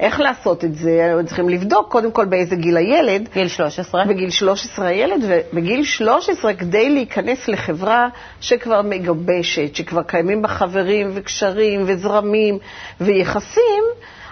איך 0.00 0.20
לעשות 0.20 0.64
את 0.64 0.74
זה? 0.74 1.12
צריכים 1.26 1.48
לבדוק 1.48 1.92
קודם 1.92 2.12
כל 2.12 2.24
באיזה 2.24 2.56
גיל 2.56 2.76
הילד. 2.76 3.28
גיל 3.34 3.48
13. 3.48 4.04
בגיל 4.04 4.30
13 4.30 4.86
הילד, 4.86 5.24
ובגיל 5.28 5.84
13 5.84 6.54
כדי 6.54 6.90
להיכנס 6.90 7.48
לחברה 7.48 8.08
שכבר 8.40 8.82
מגבשת, 8.82 9.74
שכבר 9.74 10.02
קיימים 10.02 10.42
בה 10.42 10.48
חברים 10.48 11.10
וקשרים 11.14 11.82
וזרמים 11.86 12.58
ויחסים, 13.00 13.84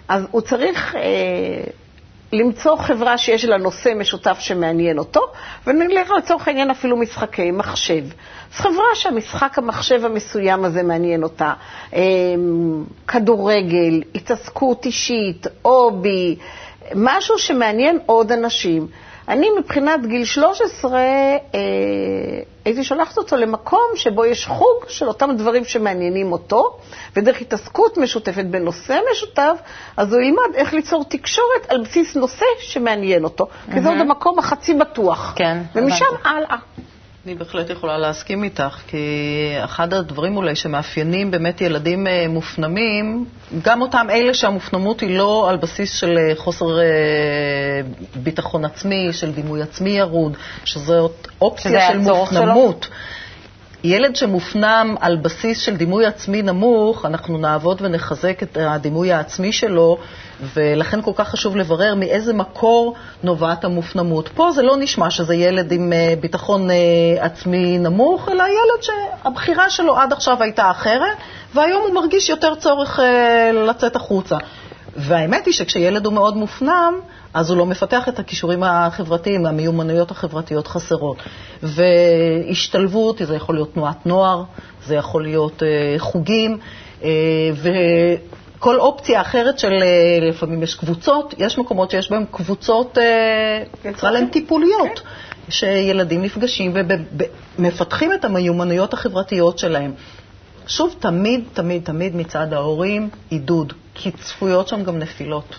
אז 0.08 0.26
הוא 0.30 0.40
צריך 0.40 0.94
אה, 0.96 1.02
למצוא 2.32 2.76
חברה 2.76 3.18
שיש 3.18 3.44
לה 3.44 3.56
נושא 3.56 3.88
משותף 3.96 4.36
שמעניין 4.40 4.98
אותו, 4.98 5.20
ונלך 5.66 6.10
לצורך 6.10 6.48
העניין 6.48 6.70
אפילו 6.70 6.96
משחקי 6.96 7.50
מחשב. 7.50 8.04
אז 8.54 8.60
חברה 8.60 8.94
שהמשחק 8.94 9.58
המחשב 9.58 10.04
המסוים 10.04 10.64
הזה 10.64 10.82
מעניין 10.82 11.22
אותה, 11.22 11.52
אה, 11.94 12.00
כדורגל, 13.08 14.02
התעסקות 14.14 14.84
אישית, 14.84 15.46
הובי, 15.62 16.36
משהו 16.94 17.38
שמעניין 17.38 17.98
עוד 18.06 18.32
אנשים. 18.32 18.86
אני 19.28 19.48
מבחינת 19.58 20.06
גיל 20.06 20.24
13 20.24 20.98
אה, 20.98 21.58
הייתי 22.64 22.84
שולחת 22.84 23.18
אותו 23.18 23.36
למקום 23.36 23.86
שבו 23.94 24.24
יש 24.24 24.46
חוג 24.46 24.84
של 24.88 25.08
אותם 25.08 25.30
דברים 25.36 25.64
שמעניינים 25.64 26.32
אותו, 26.32 26.78
ודרך 27.16 27.40
התעסקות 27.40 27.98
משותפת 27.98 28.44
בנושא 28.44 28.98
משותף, 29.12 29.58
אז 29.96 30.12
הוא 30.12 30.22
ילמד 30.22 30.54
איך 30.54 30.74
ליצור 30.74 31.04
תקשורת 31.04 31.66
על 31.68 31.82
בסיס 31.82 32.16
נושא 32.16 32.44
שמעניין 32.60 33.24
אותו, 33.24 33.46
כי 33.72 33.80
זה 33.80 33.88
עוד 33.88 33.98
המקום 33.98 34.38
החצי 34.38 34.74
בטוח. 34.74 35.32
כן. 35.36 35.58
ומשם 35.74 36.04
הלאה. 36.24 36.56
אני 37.26 37.34
בהחלט 37.34 37.70
יכולה 37.70 37.98
להסכים 37.98 38.44
איתך, 38.44 38.78
כי 38.86 38.98
אחד 39.64 39.94
הדברים 39.94 40.36
אולי 40.36 40.54
שמאפיינים 40.54 41.30
באמת 41.30 41.60
ילדים 41.60 42.06
אה, 42.06 42.26
מופנמים, 42.28 43.24
גם 43.62 43.82
אותם 43.82 44.06
אלה 44.10 44.34
שהמופנמות 44.34 45.00
היא 45.00 45.18
לא 45.18 45.50
על 45.50 45.56
בסיס 45.56 45.94
של 45.98 46.18
אה, 46.18 46.32
חוסר 46.36 46.78
אה, 46.78 46.84
ביטחון 48.14 48.64
עצמי, 48.64 49.08
של 49.12 49.32
דימוי 49.32 49.62
עצמי 49.62 49.90
ירוד, 49.90 50.36
שזאת 50.64 51.28
אופציה 51.40 51.92
של 51.92 51.98
מופנמות. 51.98 52.82
שלו? 52.82 52.96
ילד 53.86 54.16
שמופנם 54.16 54.94
על 55.00 55.16
בסיס 55.16 55.60
של 55.60 55.76
דימוי 55.76 56.06
עצמי 56.06 56.42
נמוך, 56.42 57.04
אנחנו 57.04 57.38
נעבוד 57.38 57.82
ונחזק 57.82 58.42
את 58.42 58.56
הדימוי 58.60 59.12
העצמי 59.12 59.52
שלו, 59.52 59.98
ולכן 60.54 61.02
כל 61.02 61.10
כך 61.14 61.28
חשוב 61.28 61.56
לברר 61.56 61.94
מאיזה 61.94 62.32
מקור 62.32 62.94
נובעת 63.22 63.64
המופנמות. 63.64 64.28
פה 64.28 64.50
זה 64.50 64.62
לא 64.62 64.76
נשמע 64.76 65.10
שזה 65.10 65.34
ילד 65.34 65.72
עם 65.72 65.92
אה, 65.92 66.14
ביטחון 66.20 66.70
אה, 66.70 66.76
עצמי 67.20 67.78
נמוך, 67.78 68.28
אלא 68.28 68.42
ילד 68.42 68.82
שהבחירה 68.82 69.70
שלו 69.70 69.96
עד 69.96 70.12
עכשיו 70.12 70.42
הייתה 70.42 70.70
אחרת, 70.70 71.16
והיום 71.54 71.82
הוא 71.82 71.94
מרגיש 71.94 72.28
יותר 72.28 72.54
צורך 72.54 73.00
אה, 73.00 73.50
לצאת 73.52 73.96
החוצה. 73.96 74.36
והאמת 74.96 75.46
היא 75.46 75.54
שכשילד 75.54 76.06
הוא 76.06 76.14
מאוד 76.14 76.36
מופנם, 76.36 76.94
אז 77.34 77.50
הוא 77.50 77.58
לא 77.58 77.66
מפתח 77.66 78.08
את 78.08 78.18
הכישורים 78.18 78.62
החברתיים, 78.62 79.46
המיומנויות 79.46 80.10
החברתיות 80.10 80.66
חסרות. 80.66 81.16
והשתלבות, 81.62 83.20
זה 83.24 83.36
יכול 83.36 83.54
להיות 83.54 83.74
תנועת 83.74 84.06
נוער, 84.06 84.42
זה 84.86 84.94
יכול 84.94 85.22
להיות 85.22 85.62
uh, 85.62 85.98
חוגים, 85.98 86.58
uh, 87.00 87.04
וכל 87.52 88.80
אופציה 88.80 89.20
אחרת 89.20 89.58
של, 89.58 89.72
uh, 89.82 90.24
לפעמים 90.24 90.62
יש 90.62 90.74
קבוצות, 90.74 91.34
יש 91.38 91.58
מקומות 91.58 91.90
שיש 91.90 92.10
בהם 92.10 92.24
קבוצות, 92.30 92.98
נקרא 93.84 94.10
להן 94.10 94.26
טיפוליות. 94.26 95.00
שילדים 95.48 96.22
נפגשים 96.22 96.74
ומפתחים 97.58 98.12
את 98.12 98.24
המיומנויות 98.24 98.92
החברתיות 98.92 99.58
שלהם. 99.58 99.92
שוב, 100.66 100.94
תמיד, 100.98 101.44
תמיד, 101.52 101.84
תמיד 101.84 102.16
מצד 102.16 102.52
ההורים 102.52 103.08
עידוד, 103.30 103.72
כי 103.98 104.10
צפויות 104.10 104.68
שם 104.68 104.84
גם 104.84 104.98
נפילות. 104.98 105.56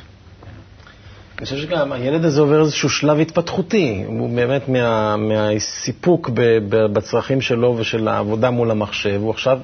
אני 1.38 1.46
חושב 1.46 1.58
שגם 1.58 1.92
הילד 1.92 2.26
הזה 2.26 2.42
עובר 2.42 2.62
איזשהו 2.62 2.90
שלב 2.90 3.20
התפתחותי. 3.20 4.04
הוא 4.08 4.30
באמת 4.30 4.70
מה, 4.70 5.16
מהסיפוק 5.18 6.30
בצרכים 6.70 7.42
שלו 7.42 7.76
ושל 7.78 8.08
העבודה 8.08 8.50
מול 8.50 8.72
המחשב, 8.72 9.20
הוא 9.22 9.30
עכשיו 9.32 9.60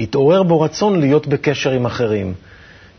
התעורר 0.00 0.42
בו 0.42 0.60
רצון 0.60 1.00
להיות 1.00 1.26
בקשר 1.26 1.70
עם 1.70 1.86
אחרים. 1.86 2.34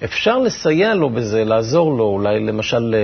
אפשר 0.03 0.37
לסייע 0.37 0.93
לו 0.95 1.09
בזה, 1.09 1.43
לעזור 1.43 1.97
לו, 1.97 2.03
אולי 2.03 2.39
למשל 2.39 2.95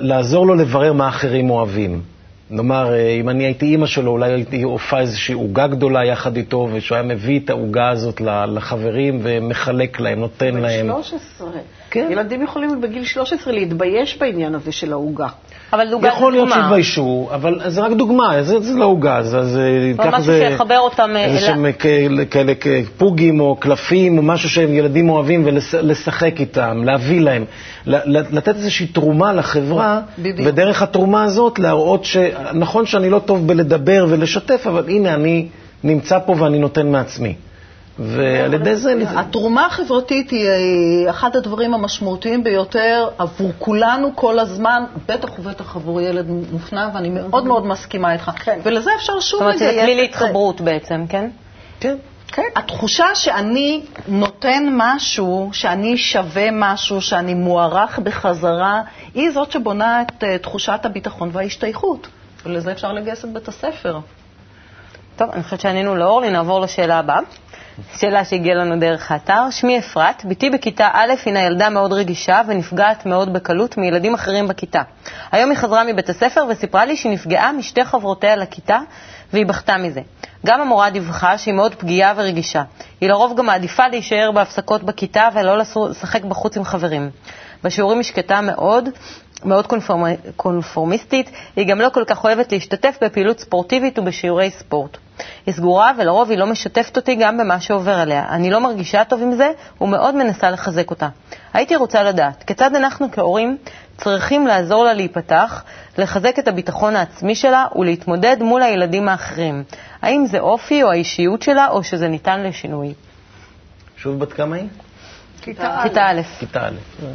לעזור 0.00 0.46
לו 0.46 0.54
לברר 0.54 0.92
מה 0.92 1.08
אחרים 1.08 1.50
אוהבים. 1.50 2.02
נאמר, 2.50 2.92
אה, 2.94 3.08
אם 3.20 3.28
אני 3.28 3.44
הייתי 3.44 3.66
אימא 3.66 3.86
שלו, 3.86 4.10
אולי 4.10 4.32
הייתי 4.32 4.62
עופה 4.62 5.00
איזושהי 5.00 5.34
עוגה 5.34 5.66
גדולה 5.66 6.04
יחד 6.04 6.36
איתו, 6.36 6.68
ושהוא 6.72 6.96
היה 6.96 7.06
מביא 7.06 7.40
את 7.44 7.50
העוגה 7.50 7.88
הזאת 7.88 8.20
לחברים 8.48 9.20
ומחלק 9.22 10.00
להם, 10.00 10.20
נותן 10.20 10.54
להם. 10.54 10.86
בגיל 10.86 11.02
13. 11.02 11.50
כן. 11.90 12.08
ילדים 12.10 12.42
יכולים 12.42 12.80
בגיל 12.80 13.04
13 13.04 13.52
להתבייש 13.52 14.18
בעניין 14.18 14.54
הזה 14.54 14.72
של 14.72 14.92
העוגה. 14.92 15.28
אבל 15.72 15.90
דוגמה 15.90 16.08
יכול 16.08 16.32
להיות 16.32 16.48
שיתביישו, 16.52 17.28
אבל 17.34 17.60
זה 17.66 17.80
רק 17.80 17.92
דוגמה, 17.92 18.42
זה, 18.42 18.60
זה 18.60 18.78
לא 18.78 18.84
עוגה, 18.84 19.22
זה, 19.22 19.42
זה 19.42 19.92
ככה 19.98 20.20
זה... 20.20 20.32
משהו 20.32 20.50
שיחבר 20.50 20.78
אותם... 20.78 21.10
אה, 21.16 21.24
איזה 21.24 21.46
שהם 21.46 21.66
כאלה 22.30 22.52
פוגים 22.96 23.40
או 23.40 23.56
קלפים 23.56 24.18
או 24.18 24.22
משהו 24.22 24.50
שהם 24.50 24.74
ילדים 24.74 25.10
אוהבים 25.10 25.42
ולשחק 25.46 26.40
איתם, 26.40 26.82
להביא 26.84 27.20
להם, 27.20 27.44
לתת 28.06 28.56
איזושהי 28.56 28.86
תרומה 28.86 29.32
לחברה, 29.32 30.00
בדיוק. 30.18 30.48
ודרך 30.48 30.82
התרומה 30.82 31.24
הזאת 31.24 31.58
להראות 31.58 32.04
שנכון 32.04 32.86
שאני 32.86 33.10
לא 33.10 33.18
טוב 33.18 33.46
בלדבר 33.46 34.06
ולשתף, 34.08 34.66
אבל 34.66 34.84
הנה 34.88 35.14
אני 35.14 35.46
נמצא 35.84 36.18
פה 36.18 36.34
ואני 36.38 36.58
נותן 36.58 36.86
מעצמי. 36.92 37.34
ועל 37.98 38.54
ידי 38.54 38.76
זה... 38.76 38.94
התרומה 39.16 39.66
החברתית 39.66 40.30
היא 40.30 40.48
אחד 41.10 41.36
הדברים 41.36 41.74
המשמעותיים 41.74 42.44
ביותר 42.44 43.08
עבור 43.18 43.52
כולנו 43.58 44.16
כל 44.16 44.38
הזמן, 44.38 44.84
בטח 45.08 45.38
ובטח 45.38 45.76
עבור 45.76 46.00
ילד 46.00 46.26
מופנם, 46.52 46.90
ואני 46.94 47.08
מאוד 47.08 47.46
מאוד 47.46 47.66
מסכימה 47.66 48.12
איתך. 48.12 48.30
כן. 48.44 48.58
ולזה 48.62 48.90
אפשר 48.96 49.20
שוב 49.20 49.42
לגייס 49.42 49.54
את 49.54 49.58
זה. 49.58 49.64
זאת 49.64 49.74
אומרת, 49.74 49.86
זה 49.86 49.92
כלי 49.92 50.02
להתחברות 50.02 50.60
בעצם, 50.60 51.04
כן? 51.08 51.30
כן. 51.80 51.96
כן. 52.32 52.42
התחושה 52.56 53.04
שאני 53.14 53.82
נותן 54.08 54.64
משהו, 54.72 55.50
שאני 55.52 55.96
שווה 55.96 56.48
משהו, 56.52 57.00
שאני 57.00 57.34
מוערך 57.34 57.98
בחזרה, 57.98 58.82
היא 59.14 59.30
זאת 59.30 59.52
שבונה 59.52 60.02
את 60.02 60.22
uh, 60.22 60.26
תחושת 60.42 60.80
הביטחון 60.84 61.30
וההשתייכות. 61.32 62.08
ולזה 62.46 62.72
אפשר 62.72 62.92
לגייס 62.92 63.24
את 63.24 63.32
בית 63.32 63.48
הספר. 63.48 63.98
טוב, 65.16 65.30
אני 65.32 65.42
חושבת 65.42 65.60
שענינו 65.60 65.96
לאורלי, 65.96 66.30
נעבור 66.30 66.60
לשאלה 66.60 66.98
הבאה. 66.98 67.20
שאלה 67.96 68.24
שהגיעה 68.24 68.56
לנו 68.56 68.78
דרך 68.80 69.10
האתר. 69.12 69.50
שמי 69.50 69.78
אפרת, 69.78 70.24
בתי 70.24 70.50
בכיתה 70.50 70.88
א' 70.92 71.12
הינה 71.24 71.40
ילדה 71.42 71.70
מאוד 71.70 71.92
רגישה 71.92 72.40
ונפגעת 72.48 73.06
מאוד 73.06 73.32
בקלות 73.32 73.76
מילדים 73.76 74.14
אחרים 74.14 74.48
בכיתה. 74.48 74.82
היום 75.32 75.50
היא 75.50 75.58
חזרה 75.58 75.84
מבית 75.84 76.08
הספר 76.08 76.44
וסיפרה 76.48 76.84
לי 76.84 76.96
שהיא 76.96 77.12
נפגעה 77.12 77.52
משתי 77.52 77.84
חברותיה 77.84 78.36
לכיתה 78.36 78.78
והיא 79.32 79.46
בכתה 79.46 79.76
מזה. 79.76 80.00
גם 80.46 80.60
המורה 80.60 80.90
דיווחה 80.90 81.38
שהיא 81.38 81.54
מאוד 81.54 81.74
פגיעה 81.74 82.12
ורגישה. 82.16 82.62
היא 83.00 83.08
לרוב 83.08 83.38
גם 83.38 83.46
מעדיפה 83.46 83.88
להישאר 83.88 84.30
בהפסקות 84.34 84.82
בכיתה 84.82 85.28
ולא 85.34 85.58
לשחק 85.58 86.24
בחוץ 86.24 86.56
עם 86.56 86.64
חברים. 86.64 87.10
בשיעורים 87.64 87.98
היא 87.98 88.04
שקטה 88.04 88.40
מאוד, 88.40 88.88
מאוד 89.44 89.66
קונפורמ... 89.66 90.04
קונפורמיסטית, 90.36 91.30
היא 91.56 91.66
גם 91.66 91.80
לא 91.80 91.88
כל 91.94 92.04
כך 92.06 92.24
אוהבת 92.24 92.52
להשתתף 92.52 92.98
בפעילות 93.02 93.40
ספורטיבית 93.40 93.98
ובשיעורי 93.98 94.50
ספורט. 94.50 94.96
היא 95.46 95.54
סגורה 95.54 95.92
ולרוב 95.98 96.30
היא 96.30 96.38
לא 96.38 96.46
משתפת 96.46 96.96
אותי 96.96 97.14
גם 97.14 97.38
במה 97.38 97.60
שעובר 97.60 97.94
עליה. 97.94 98.24
אני 98.30 98.50
לא 98.50 98.60
מרגישה 98.60 99.04
טוב 99.04 99.22
עם 99.22 99.32
זה 99.32 99.50
ומאוד 99.80 100.14
מנסה 100.14 100.50
לחזק 100.50 100.90
אותה. 100.90 101.08
הייתי 101.54 101.76
רוצה 101.76 102.02
לדעת, 102.02 102.42
כיצד 102.42 102.74
אנחנו 102.74 103.06
כהורים 103.12 103.56
צריכים 103.96 104.46
לעזור 104.46 104.84
לה 104.84 104.94
להיפתח, 104.94 105.64
לחזק 105.98 106.38
את 106.38 106.48
הביטחון 106.48 106.96
העצמי 106.96 107.34
שלה 107.34 107.66
ולהתמודד 107.76 108.36
מול 108.40 108.62
הילדים 108.62 109.08
האחרים? 109.08 109.64
האם 110.02 110.26
זה 110.26 110.38
אופי 110.38 110.82
או 110.82 110.90
האישיות 110.90 111.42
שלה 111.42 111.68
או 111.68 111.82
שזה 111.82 112.08
ניתן 112.08 112.42
לשינוי? 112.42 112.94
שוב, 113.96 114.18
בת 114.18 114.32
כמה 114.32 114.56
היא? 114.56 114.68
כיתה 115.42 115.82
א'. 116.10 116.20
כיתה 116.38 116.66
א'. 116.68 116.72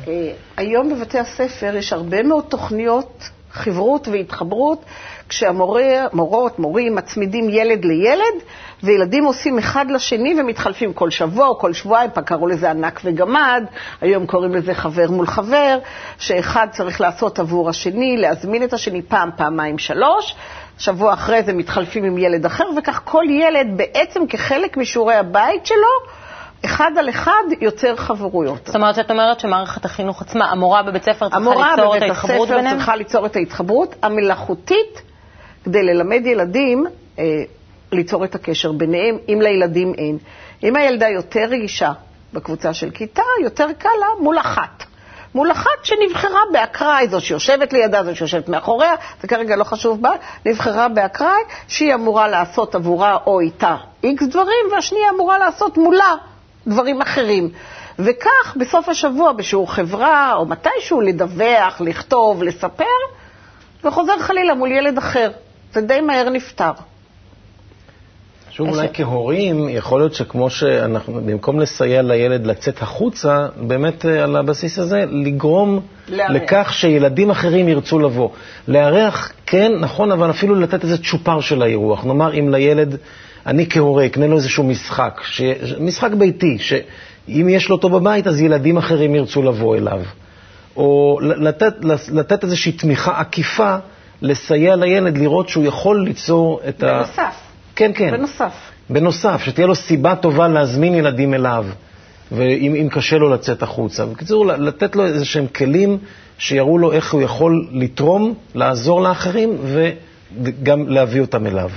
אה, 0.07 0.31
היום 0.57 0.89
בבתי 0.95 1.19
הספר 1.19 1.75
יש 1.75 1.93
הרבה 1.93 2.23
מאוד 2.23 2.43
תוכניות 2.49 3.29
חברות 3.51 4.07
והתחברות, 4.07 4.85
כשהמורות, 5.29 6.59
מורים, 6.59 6.95
מצמידים 6.95 7.49
ילד 7.49 7.85
לילד, 7.85 8.41
וילדים 8.83 9.23
עושים 9.23 9.57
אחד 9.57 9.85
לשני 9.91 10.35
ומתחלפים 10.39 10.93
כל 10.93 11.09
שבוע 11.09 11.55
כל 11.55 11.73
שבועיים, 11.73 12.09
פעם 12.13 12.23
קראו 12.23 12.47
לזה 12.47 12.69
ענק 12.69 13.01
וגמד, 13.03 13.63
היום 14.01 14.25
קוראים 14.25 14.55
לזה 14.55 14.73
חבר 14.73 15.11
מול 15.11 15.27
חבר, 15.27 15.79
שאחד 16.17 16.67
צריך 16.71 17.01
לעשות 17.01 17.39
עבור 17.39 17.69
השני, 17.69 18.17
להזמין 18.17 18.63
את 18.63 18.73
השני 18.73 19.01
פעם, 19.01 19.29
פעמיים, 19.37 19.77
שלוש. 19.77 20.35
שבוע 20.77 21.13
אחרי 21.13 21.43
זה 21.43 21.53
מתחלפים 21.53 22.03
עם 22.03 22.17
ילד 22.17 22.45
אחר, 22.45 22.63
וכך 22.77 23.01
כל 23.05 23.23
ילד 23.29 23.67
בעצם 23.75 24.27
כחלק 24.27 24.77
משיעורי 24.77 25.15
הבית 25.15 25.65
שלו, 25.65 26.20
אחד 26.65 26.91
על 26.99 27.09
אחד 27.09 27.43
יוצר 27.61 27.95
חברויות. 27.95 28.65
זאת 28.65 28.75
אומרת, 28.75 28.99
את 28.99 29.11
אומרת 29.11 29.39
שמערכת 29.39 29.85
החינוך 29.85 30.21
עצמה, 30.21 30.45
המורה 30.51 30.83
בבית 30.83 31.03
ספר 31.03 31.29
צריכה 31.29 31.39
ליצור 31.39 31.95
את 31.97 32.01
ההתחברות 32.01 32.47
ביניהם? 32.47 32.65
המורה 32.65 32.67
בבית 32.67 32.67
הספר 32.67 32.77
צריכה 32.77 32.95
ליצור 32.95 33.25
את 33.25 33.35
ההתחברות 33.35 33.95
המלאכותית 34.03 35.01
כדי 35.63 35.83
ללמד 35.83 36.25
ילדים 36.25 36.85
אה, 37.19 37.23
ליצור 37.91 38.25
את 38.25 38.35
הקשר 38.35 38.71
ביניהם, 38.71 39.17
אם 39.29 39.39
לילדים 39.41 39.93
אין. 39.97 40.17
אם 40.63 40.75
הילדה 40.75 41.07
יותר 41.07 41.45
רגישה 41.49 41.91
בקבוצה 42.33 42.73
של 42.73 42.91
כיתה, 42.91 43.21
יותר 43.43 43.67
קל 43.77 43.89
לה 43.99 44.07
מול 44.19 44.39
אחת. 44.39 44.83
מול 45.35 45.51
אחת 45.51 45.83
שנבחרה 45.83 46.39
באקראי, 46.51 47.07
זו 47.07 47.21
שיושבת 47.21 47.73
לידה, 47.73 48.03
זו 48.03 48.15
שיושבת 48.15 48.49
מאחוריה, 48.49 48.95
זה 49.21 49.27
כרגע 49.27 49.55
לא 49.55 49.63
חשוב 49.63 50.01
בה, 50.01 50.11
נבחרה 50.45 50.87
באקראי, 50.89 51.41
שהיא 51.67 51.93
אמורה 51.93 52.27
לעשות 52.27 52.75
עבורה 52.75 53.17
או 53.25 53.39
איתה 53.39 53.75
איקס 54.03 54.27
דברים, 54.27 54.65
והשנייה 54.71 55.09
אמורה 55.09 55.37
לעשות 55.37 55.77
מולה 55.77 56.15
דברים 56.67 57.01
אחרים. 57.01 57.49
וכך, 57.99 58.57
בסוף 58.59 58.89
השבוע, 58.89 59.31
בשיעור 59.31 59.73
חברה, 59.73 60.33
או 60.35 60.45
מתישהו, 60.45 61.01
לדווח, 61.01 61.81
לכתוב, 61.81 62.43
לספר, 62.43 62.83
וחוזר 63.83 64.19
חלילה 64.19 64.53
מול 64.53 64.71
ילד 64.71 64.97
אחר. 64.97 65.31
זה 65.73 65.81
די 65.81 66.01
מהר 66.01 66.29
נפתר. 66.29 66.71
שוב, 68.51 68.69
אולי 68.69 68.87
כהורים, 68.93 69.69
יכול 69.69 69.99
להיות 69.99 70.13
שכמו 70.13 70.49
שאנחנו, 70.49 71.13
במקום 71.13 71.59
לסייע 71.59 72.01
לילד 72.01 72.47
לצאת 72.47 72.81
החוצה, 72.81 73.47
באמת 73.57 74.05
אה, 74.05 74.23
על 74.23 74.35
הבסיס 74.35 74.79
הזה, 74.79 75.05
לגרום 75.09 75.79
לארח. 76.07 76.31
לכך 76.31 76.73
שילדים 76.73 77.31
אחרים 77.31 77.67
ירצו 77.67 77.99
לבוא. 77.99 78.29
לארח, 78.67 79.31
כן, 79.45 79.71
נכון, 79.79 80.11
אבל 80.11 80.29
אפילו 80.29 80.55
לתת 80.55 80.83
איזה 80.83 80.97
צ'ופר 80.97 81.41
של 81.41 81.61
האירוח. 81.61 82.05
נאמר, 82.05 82.39
אם 82.39 82.49
לילד, 82.49 82.97
אני 83.45 83.69
כהורה 83.69 84.05
אקנה 84.05 84.27
לו 84.27 84.37
איזשהו 84.37 84.63
משחק, 84.63 85.21
ש... 85.25 85.41
משחק 85.79 86.11
ביתי, 86.11 86.57
שאם 86.59 87.47
יש 87.49 87.69
לו 87.69 87.75
אותו 87.75 87.89
בבית, 87.89 88.27
אז 88.27 88.41
ילדים 88.41 88.77
אחרים 88.77 89.15
ירצו 89.15 89.41
לבוא 89.43 89.75
אליו. 89.75 90.01
או 90.75 91.19
לתת, 91.21 91.73
לתת 92.11 92.43
איזושהי 92.43 92.71
תמיכה 92.71 93.19
עקיפה, 93.19 93.75
לסייע 94.21 94.75
לילד 94.75 95.17
לראות 95.17 95.49
שהוא 95.49 95.65
יכול 95.65 96.03
ליצור 96.03 96.61
את 96.69 96.83
ה... 96.83 96.87
בנוסף. 96.87 97.35
כן, 97.75 97.91
כן. 97.95 98.11
בנוסף. 98.11 98.53
בנוסף, 98.89 99.41
שתהיה 99.45 99.67
לו 99.67 99.75
סיבה 99.75 100.15
טובה 100.15 100.47
להזמין 100.47 100.95
ילדים 100.95 101.33
אליו, 101.33 101.65
ואם 102.31 102.87
קשה 102.91 103.17
לו 103.17 103.29
לצאת 103.29 103.63
החוצה. 103.63 104.05
בקיצור, 104.05 104.45
לתת 104.45 104.95
לו 104.95 105.05
איזה 105.05 105.25
שהם 105.25 105.47
כלים 105.47 105.97
שיראו 106.37 106.77
לו 106.77 106.91
איך 106.91 107.13
הוא 107.13 107.21
יכול 107.21 107.67
לתרום, 107.71 108.33
לעזור 108.55 109.01
לאחרים, 109.01 109.57
וגם 110.41 110.87
להביא 110.87 111.21
אותם 111.21 111.47
אליו. 111.47 111.69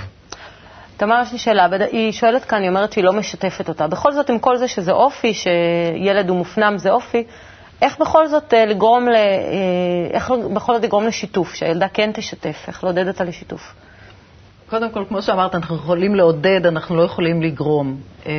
תמר, 0.97 1.21
יש 1.23 1.31
לי 1.31 1.37
שאלה. 1.37 1.67
היא 1.91 2.11
שואלת 2.11 2.45
כאן, 2.45 2.61
היא 2.61 2.69
אומרת 2.69 2.91
שהיא 2.93 3.03
לא 3.03 3.13
משתפת 3.13 3.69
אותה. 3.69 3.87
בכל 3.87 4.11
זאת, 4.11 4.29
עם 4.29 4.39
כל 4.39 4.57
זה 4.57 4.67
שזה 4.67 4.91
אופי, 4.91 5.33
שילד 5.33 6.29
הוא 6.29 6.37
מופנם 6.37 6.77
זה 6.77 6.91
אופי, 6.91 7.23
איך 7.81 7.99
בכל 7.99 8.27
זאת 8.27 8.53
אה, 8.53 8.65
לגרום, 8.65 9.07
ל... 9.09 9.15
אה, 9.15 9.21
איך 10.11 10.31
בכל 10.53 10.73
זאת 10.73 10.83
לגרום 10.83 11.05
לשיתוף, 11.07 11.53
שהילדה 11.55 11.87
כן 11.87 12.11
תשתף, 12.13 12.65
איך 12.67 12.83
לעודד 12.83 13.07
אותה 13.07 13.23
לשיתוף? 13.23 13.73
קודם 14.69 14.89
כל, 14.91 15.03
כמו 15.09 15.21
שאמרת, 15.21 15.55
אנחנו 15.55 15.75
יכולים 15.75 16.15
לעודד, 16.15 16.65
אנחנו 16.65 16.95
לא 16.95 17.01
יכולים 17.03 17.41
לגרום. 17.41 17.97
אה, 18.25 18.31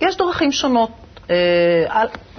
ויש 0.00 0.16
דרכים 0.16 0.52
שונות. 0.52 0.90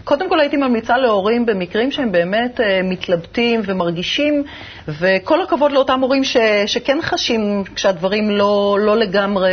קודם 0.03 0.29
כל 0.29 0.39
הייתי 0.39 0.57
ממליצה 0.57 0.97
להורים 0.97 1.45
במקרים 1.45 1.91
שהם 1.91 2.11
באמת 2.11 2.61
אה, 2.61 2.81
מתלבטים 2.83 3.61
ומרגישים, 3.65 4.43
וכל 4.87 5.41
הכבוד 5.41 5.71
לאותם 5.71 5.99
הורים 6.01 6.23
ש, 6.23 6.37
שכן 6.65 6.97
חשים 7.01 7.63
כשהדברים 7.75 8.29
לא, 8.29 8.77
לא 8.81 8.97
לגמרי 8.97 9.51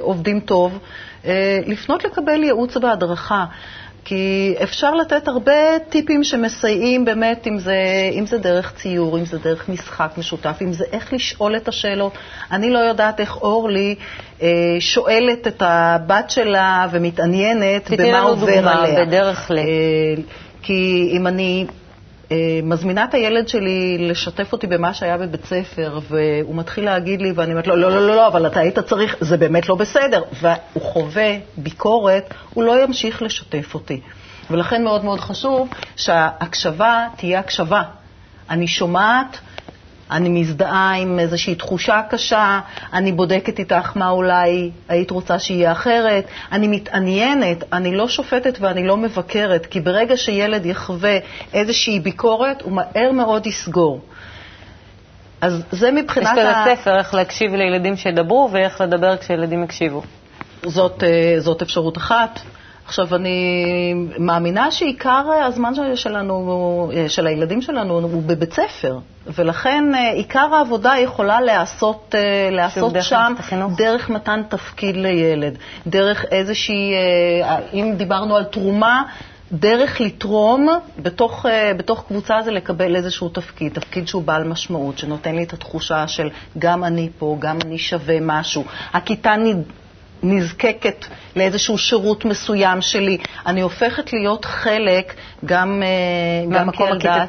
עובדים 0.00 0.40
טוב, 0.40 0.78
לפנות 1.66 2.04
לקבל 2.04 2.42
ייעוץ 2.44 2.76
והדרכה. 2.76 3.44
כי 4.04 4.54
אפשר 4.62 4.94
לתת 4.94 5.28
הרבה 5.28 5.78
טיפים 5.88 6.24
שמסייעים 6.24 7.04
באמת, 7.04 7.46
אם 7.46 7.58
זה, 7.58 7.76
אם 8.12 8.26
זה 8.26 8.38
דרך 8.38 8.72
ציור, 8.76 9.18
אם 9.18 9.24
זה 9.24 9.38
דרך 9.38 9.68
משחק 9.68 10.12
משותף, 10.16 10.58
אם 10.62 10.72
זה 10.72 10.84
איך 10.92 11.12
לשאול 11.12 11.56
את 11.56 11.68
השאלות. 11.68 12.12
אני 12.52 12.70
לא 12.70 12.78
יודעת 12.78 13.20
איך 13.20 13.36
אורלי 13.36 13.94
אה, 14.42 14.48
שואלת 14.80 15.46
את 15.46 15.62
הבת 15.66 16.30
שלה 16.30 16.86
ומתעניינת 16.90 17.90
במה 17.90 18.20
עובר 18.20 18.46
עליה. 18.46 18.60
תתני 18.60 18.82
לנו 18.82 18.94
דוגמה 18.94 19.06
בדרך 19.06 19.50
ל... 19.50 19.58
אה, 19.58 19.64
כי 20.62 21.10
אם 21.12 21.26
אני 21.26 21.66
מזמינה 22.62 23.04
את 23.04 23.14
הילד 23.14 23.48
שלי 23.48 23.96
לשתף 24.00 24.52
אותי 24.52 24.66
במה 24.66 24.94
שהיה 24.94 25.18
בבית 25.18 25.44
ספר, 25.44 25.98
והוא 26.08 26.56
מתחיל 26.56 26.84
להגיד 26.84 27.22
לי, 27.22 27.32
ואני 27.32 27.50
אומרת 27.50 27.66
לו, 27.66 27.76
לא, 27.76 27.90
לא, 27.90 28.06
לא, 28.06 28.16
לא, 28.16 28.26
אבל 28.26 28.46
אתה 28.46 28.60
היית 28.60 28.78
צריך, 28.78 29.16
זה 29.20 29.36
באמת 29.36 29.68
לא 29.68 29.74
בסדר. 29.74 30.22
והוא 30.40 30.82
חווה 30.82 31.36
ביקורת, 31.56 32.34
הוא 32.54 32.64
לא 32.64 32.84
ימשיך 32.84 33.22
לשתף 33.22 33.74
אותי. 33.74 34.00
ולכן 34.50 34.84
מאוד 34.84 35.04
מאוד 35.04 35.20
חשוב 35.20 35.68
שההקשבה 35.96 37.06
תהיה 37.16 37.38
הקשבה. 37.38 37.82
אני 38.50 38.66
שומעת, 38.66 39.38
אני 40.12 40.28
מזדהה 40.28 40.94
עם 40.94 41.18
איזושהי 41.18 41.54
תחושה 41.54 42.00
קשה, 42.10 42.60
אני 42.92 43.12
בודקת 43.12 43.58
איתך 43.58 43.92
מה 43.96 44.08
אולי 44.08 44.70
היית 44.88 45.10
רוצה 45.10 45.38
שיהיה 45.38 45.72
אחרת, 45.72 46.24
אני 46.52 46.68
מתעניינת, 46.68 47.64
אני 47.72 47.96
לא 47.96 48.08
שופטת 48.08 48.58
ואני 48.60 48.86
לא 48.86 48.96
מבקרת, 48.96 49.66
כי 49.66 49.80
ברגע 49.80 50.16
שילד 50.16 50.66
יחווה 50.66 51.18
איזושהי 51.54 52.00
ביקורת, 52.00 52.62
הוא 52.62 52.72
מהר 52.72 53.12
מאוד 53.12 53.46
יסגור. 53.46 54.00
אז 55.40 55.62
זה 55.70 55.90
מבחינת. 55.90 56.26
יש 56.26 56.32
כזה 56.32 56.76
ספר, 56.76 56.98
איך 56.98 57.14
להקשיב 57.14 57.54
לילדים 57.54 57.96
שידברו 57.96 58.48
ואיך 58.52 58.80
לדבר 58.80 59.16
כשילדים 59.16 59.64
יקשיבו. 59.64 60.02
זאת, 60.66 61.02
אה, 61.02 61.34
זאת 61.38 61.62
אפשרות 61.62 61.98
אחת. 61.98 62.40
עכשיו, 62.92 63.14
אני 63.14 63.94
מאמינה 64.18 64.70
שעיקר 64.70 65.24
הזמן 65.44 65.72
שלנו, 65.94 66.90
של 67.08 67.26
הילדים 67.26 67.62
שלנו, 67.62 67.98
הוא 68.00 68.22
בבית 68.26 68.52
ספר, 68.52 68.98
ולכן 69.26 69.94
אה, 69.94 70.12
עיקר 70.12 70.54
העבודה 70.54 70.94
יכולה 70.98 71.40
להיעשות, 71.40 72.14
אה, 72.14 72.48
להיעשות 72.50 72.92
שם 73.00 73.34
דרך 73.76 74.10
מתן 74.10 74.42
תפקיד 74.48 74.96
לילד, 74.96 75.58
דרך 75.86 76.24
איזושהי, 76.30 76.92
אה, 77.42 77.58
אם 77.72 77.94
דיברנו 77.96 78.36
על 78.36 78.44
תרומה, 78.44 79.02
דרך 79.52 80.00
לתרום 80.00 80.68
בתוך, 80.98 81.46
בתוך 81.76 82.04
קבוצה 82.08 82.42
זה 82.44 82.50
לקבל 82.50 82.96
איזשהו 82.96 83.28
תפקיד, 83.28 83.72
תפקיד 83.72 84.08
שהוא 84.08 84.22
בעל 84.22 84.44
משמעות, 84.44 84.98
שנותן 84.98 85.34
לי 85.36 85.42
את 85.42 85.52
התחושה 85.52 86.08
של 86.08 86.30
גם 86.58 86.84
אני 86.84 87.08
פה, 87.18 87.36
גם 87.38 87.58
אני 87.64 87.78
שווה 87.78 88.16
משהו. 88.20 88.64
הכיתה 88.92 89.36
נזקקת 90.22 91.04
לאיזשהו 91.36 91.78
שירות 91.78 92.24
מסוים 92.24 92.80
שלי, 92.80 93.18
אני 93.46 93.60
הופכת 93.60 94.12
להיות 94.12 94.44
חלק 94.44 95.14
גם, 95.44 95.82
אה, 95.82 96.56
גם 96.58 96.70
כילדה. 96.70 97.24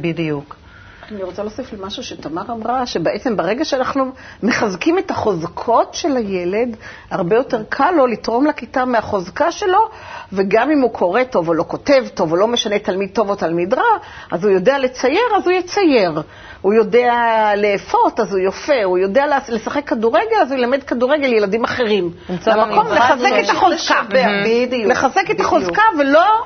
בדיוק. 0.00 0.63
אני 1.12 1.22
רוצה 1.22 1.42
להוסיף 1.42 1.72
למשהו 1.72 2.02
שתמר 2.02 2.42
אמרה, 2.52 2.86
שבעצם 2.86 3.36
ברגע 3.36 3.64
שאנחנו 3.64 4.12
מחזקים 4.42 4.98
את 4.98 5.10
החוזקות 5.10 5.94
של 5.94 6.16
הילד, 6.16 6.76
הרבה 7.10 7.36
יותר 7.36 7.62
קל 7.68 7.90
לו 7.90 8.06
לתרום 8.06 8.46
לכיתה 8.46 8.84
מהחוזקה 8.84 9.52
שלו, 9.52 9.88
וגם 10.32 10.70
אם 10.70 10.80
הוא 10.80 10.92
קורא 10.92 11.24
טוב 11.24 11.48
או 11.48 11.54
לא 11.54 11.64
כותב 11.68 12.04
טוב, 12.14 12.32
או 12.32 12.36
לא 12.36 12.46
משנה 12.48 12.78
תלמיד 12.78 13.10
טוב 13.12 13.30
או 13.30 13.36
תלמיד 13.36 13.74
רע, 13.74 13.82
אז 14.30 14.44
הוא 14.44 14.52
יודע 14.52 14.78
לצייר, 14.78 15.36
אז 15.36 15.46
הוא 15.46 15.52
יצייר. 15.52 16.22
הוא 16.60 16.74
יודע 16.74 17.12
לאפות, 17.56 18.20
אז 18.20 18.32
הוא 18.32 18.40
יופה. 18.40 18.84
הוא 18.84 18.98
יודע 18.98 19.24
לשחק 19.48 19.88
כדורגל, 19.88 20.36
אז 20.42 20.52
הוא 20.52 20.58
ילמד 20.58 20.82
כדורגל 20.82 21.26
לילדים 21.26 21.64
אחרים. 21.64 22.10
למקום 22.46 22.86
לחזק 22.86 23.30
את 23.44 23.48
החוזקה. 23.48 24.02
בדיוק. 24.44 24.90
לחזק 24.90 25.30
את 25.30 25.40
החוזקה 25.40 25.82
ולא 25.98 26.44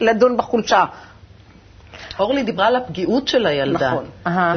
לדון 0.00 0.36
בחולשה. 0.36 0.84
אורלי 2.18 2.42
דיברה 2.42 2.66
על 2.66 2.76
הפגיעות 2.76 3.28
של 3.28 3.46
הילדה. 3.46 3.94
נכון. 4.24 4.54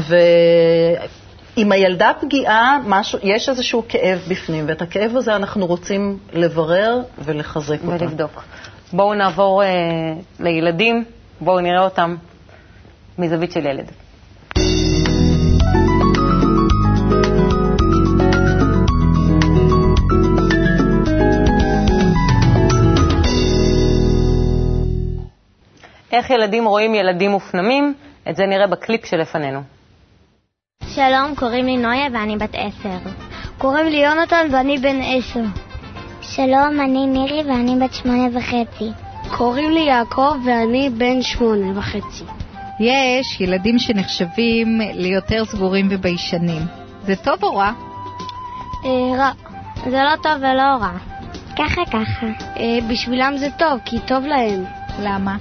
ואם 1.58 1.72
הילדה 1.72 2.12
פגיעה, 2.22 2.78
משהו, 2.86 3.20
יש 3.24 3.50
איזשהו 3.50 3.84
כאב 3.90 4.20
בפנים, 4.30 4.66
ואת 4.68 4.82
הכאב 4.82 5.16
הזה 5.16 5.36
אנחנו 5.36 5.66
רוצים 5.66 6.18
לברר 6.34 7.00
ולחזק 7.20 7.78
אותה. 7.84 8.06
ולבדוק. 8.06 8.44
בואו 8.94 9.14
נעבור 9.14 9.64
uh, 9.64 9.66
לילדים, 10.40 11.04
בואו 11.42 11.60
נראה 11.60 11.84
אותם 11.84 12.16
מזווית 13.18 13.52
של 13.52 13.66
ילד. 13.66 13.92
איך 26.16 26.30
ילדים 26.30 26.66
רואים 26.66 26.96
ילדים 26.96 27.32
מופנמים, 27.32 27.94
את 28.30 28.36
זה 28.36 28.46
נראה 28.46 28.68
בקליפ 28.68 29.06
שלפנינו. 29.06 29.62
שלום, 30.88 31.36
קוראים 31.36 31.66
לי 31.66 31.78
נויה 31.78 32.08
ואני 32.14 32.38
בת 32.38 32.56
עשר. 32.56 33.10
קוראים 33.58 33.88
לי 33.88 33.98
יונתן 33.98 34.48
ואני 34.52 34.78
בן 34.78 35.00
עשר. 35.02 35.42
שלום, 36.22 36.80
אני 36.80 37.08
מירי 37.08 37.44
ואני 37.48 37.76
בת 37.82 37.94
שמונה 37.94 38.38
וחצי. 38.38 38.90
קוראים 39.38 39.72
לי 39.72 39.80
יעקב 39.80 40.36
ואני 40.46 40.90
בן 40.90 41.22
שמונה 41.22 41.80
וחצי. 41.80 42.24
יש 42.80 43.42
ילדים 43.42 43.80
שנחשבים 43.80 44.82
ליותר 44.94 45.46
סגורים 45.46 45.88
וביישנים. 45.92 46.62
זה 47.02 47.16
טוב 47.16 47.44
או 47.44 47.56
רע? 47.56 47.72
אה, 48.86 49.18
רע. 49.18 49.32
זה 49.84 50.00
לא 50.04 50.16
טוב 50.24 50.38
ולא 50.38 50.82
רע. 50.82 50.98
ככה 51.58 51.86
ככה. 51.86 52.28
אה, 52.58 52.78
בשבילם 52.90 53.38
זה 53.38 53.48
טוב, 53.60 53.80
כי 53.86 54.00
טוב 54.08 54.26
להם. 54.26 54.64
למה? 55.00 55.36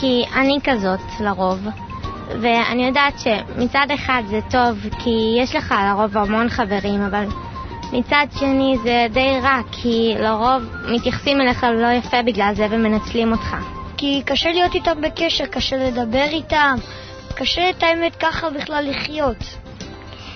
כי 0.00 0.24
אני 0.34 0.58
כזאת 0.64 1.00
לרוב, 1.20 1.68
ואני 2.40 2.86
יודעת 2.86 3.14
שמצד 3.18 3.86
אחד 3.94 4.22
זה 4.26 4.40
טוב, 4.50 4.78
כי 4.98 5.36
יש 5.38 5.56
לך 5.56 5.74
לרוב 5.88 6.16
המון 6.16 6.48
חברים, 6.48 7.02
אבל 7.02 7.24
מצד 7.92 8.26
שני 8.38 8.76
זה 8.82 9.06
די 9.12 9.38
רע, 9.42 9.60
כי 9.72 10.14
לרוב 10.18 10.62
מתייחסים 10.88 11.40
אליך 11.40 11.64
לא 11.64 11.86
יפה 11.86 12.22
בגלל 12.22 12.52
זה 12.54 12.66
ומנצלים 12.70 13.32
אותך. 13.32 13.56
כי 13.96 14.22
קשה 14.24 14.52
להיות 14.52 14.74
איתם 14.74 15.00
בקשר, 15.00 15.46
קשה 15.46 15.76
לדבר 15.76 16.26
איתם, 16.30 16.74
קשה 17.34 17.70
את 17.70 17.82
האמת 17.82 18.16
ככה 18.16 18.50
בכלל 18.50 18.90
לחיות. 18.90 19.44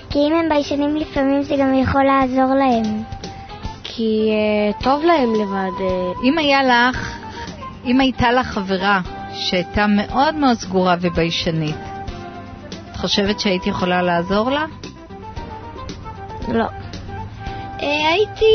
כי 0.09 0.19
אם 0.19 0.33
הם 0.33 0.49
ביישנים 0.49 0.95
לפעמים 0.95 1.41
זה 1.41 1.55
גם 1.59 1.73
יכול 1.73 2.03
לעזור 2.03 2.55
להם. 2.55 3.03
כי 3.83 4.29
uh, 4.29 4.83
טוב 4.83 5.03
להם 5.03 5.33
לבד. 5.33 5.77
Uh... 5.77 6.23
אם 6.23 6.37
היה 6.37 6.63
לך, 6.63 7.17
אם 7.85 8.01
הייתה 8.01 8.31
לך 8.31 8.47
חברה 8.47 9.01
שהייתה 9.35 9.85
מאוד 9.87 10.35
מאוד 10.35 10.57
סגורה 10.57 10.95
וביישנית, 11.01 11.75
את 12.91 12.95
חושבת 12.95 13.39
שהיית 13.39 13.67
יכולה 13.67 14.01
לעזור 14.01 14.51
לה? 14.51 14.65
לא. 16.47 16.65
Uh, 17.77 17.81
הייתי 17.81 18.45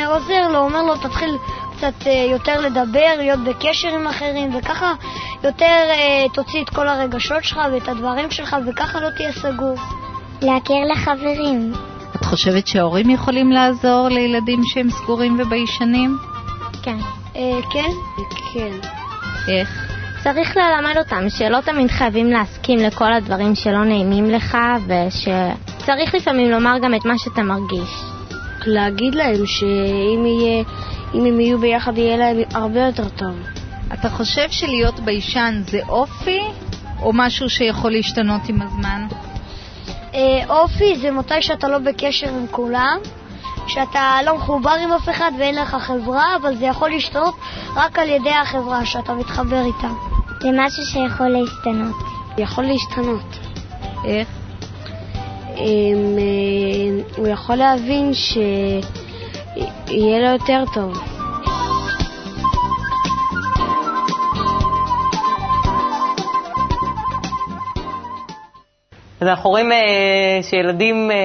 uh, 0.00 0.06
עוזר 0.06 0.48
לו, 0.48 0.58
אומר 0.58 0.82
לו, 0.82 0.96
תתחיל 0.96 1.36
קצת 1.76 1.92
uh, 2.00 2.08
יותר 2.08 2.60
לדבר, 2.60 3.14
להיות 3.16 3.40
בקשר 3.44 3.88
עם 3.88 4.06
אחרים, 4.06 4.56
וככה 4.56 4.94
יותר 5.44 5.88
תוציא 6.32 6.62
את 6.62 6.68
כל 6.68 6.88
הרגשות 6.88 7.44
שלך 7.44 7.60
ואת 7.72 7.88
הדברים 7.88 8.30
שלך, 8.30 8.56
וככה 8.66 9.00
לא 9.00 9.10
תהיה 9.16 9.32
סגור. 9.32 9.76
להכיר 10.42 10.76
לחברים. 10.92 11.72
את 12.16 12.24
חושבת 12.24 12.66
שההורים 12.66 13.10
יכולים 13.10 13.50
לעזור 13.52 14.08
לילדים 14.08 14.60
שהם 14.64 14.90
סגורים 14.90 15.40
וביישנים? 15.40 16.18
כן. 16.82 16.98
אה, 17.36 17.60
כן? 17.72 17.90
כן. 18.54 18.88
איך? 19.48 19.89
צריך 20.24 20.56
ללמד 20.56 20.94
אותם 20.98 21.28
שלא 21.28 21.60
תמיד 21.60 21.90
חייבים 21.90 22.30
להסכים 22.30 22.78
לכל 22.78 23.12
הדברים 23.12 23.54
שלא 23.54 23.84
נעימים 23.84 24.30
לך, 24.30 24.58
ושצריך 24.86 26.14
לפעמים 26.14 26.50
לומר 26.50 26.78
גם 26.82 26.94
את 26.94 27.04
מה 27.04 27.18
שאתה 27.18 27.42
מרגיש. 27.42 27.90
להגיד 28.66 29.14
להם 29.14 29.46
שאם 29.46 30.26
יהיה, 30.26 30.64
אם 31.14 31.24
הם 31.24 31.40
יהיו 31.40 31.58
ביחד 31.58 31.98
יהיה 31.98 32.16
להם 32.16 32.36
הרבה 32.54 32.80
יותר 32.80 33.08
טוב. 33.08 33.34
אתה 33.92 34.08
חושב 34.08 34.50
שלהיות 34.50 35.00
ביישן 35.00 35.62
זה 35.66 35.80
אופי, 35.88 36.40
או 37.02 37.12
משהו 37.12 37.50
שיכול 37.50 37.92
להשתנות 37.92 38.48
עם 38.48 38.62
הזמן? 38.62 39.06
אה, 40.14 40.44
אופי 40.48 40.96
זה 40.96 41.10
מתי 41.10 41.42
שאתה 41.42 41.68
לא 41.68 41.78
בקשר 41.78 42.28
עם 42.28 42.46
כולם, 42.50 42.98
שאתה 43.70 44.18
לא 44.26 44.36
מחובר 44.36 44.74
עם 44.84 44.92
אף 44.92 45.08
אחד 45.08 45.32
ואין 45.38 45.54
לך 45.54 45.74
חברה, 45.74 46.36
אבל 46.42 46.56
זה 46.56 46.66
יכול 46.66 46.90
להשתנות 46.90 47.34
רק 47.76 47.98
על 47.98 48.08
ידי 48.08 48.34
החברה 48.34 48.86
שאתה 48.86 49.14
מתחבר 49.14 49.64
איתה. 49.64 49.88
זה 50.42 50.48
משהו 50.52 50.82
שיכול 50.84 51.28
להשתנות. 51.28 51.96
יכול 52.38 52.64
להשתנות. 52.64 53.38
איך? 54.04 54.28
אה, 55.56 55.64
הוא 57.16 57.28
יכול 57.28 57.56
להבין 57.56 58.14
שיהיה 58.14 58.80
לו 60.18 60.26
יותר 60.26 60.64
טוב. 60.74 61.09
אז 69.20 69.28
אנחנו 69.28 69.50
רואים 69.50 69.72
אה, 69.72 69.78
שילדים 70.42 71.10
אה, 71.10 71.16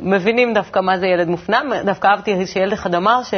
מבינים 0.00 0.54
דווקא 0.54 0.80
מה 0.80 0.98
זה 0.98 1.06
ילד 1.06 1.28
מופנם. 1.28 1.72
דווקא 1.84 2.06
אהבתי 2.08 2.46
שילד 2.46 2.72
אחד 2.72 2.94
אמר 2.94 3.20
ש, 3.22 3.34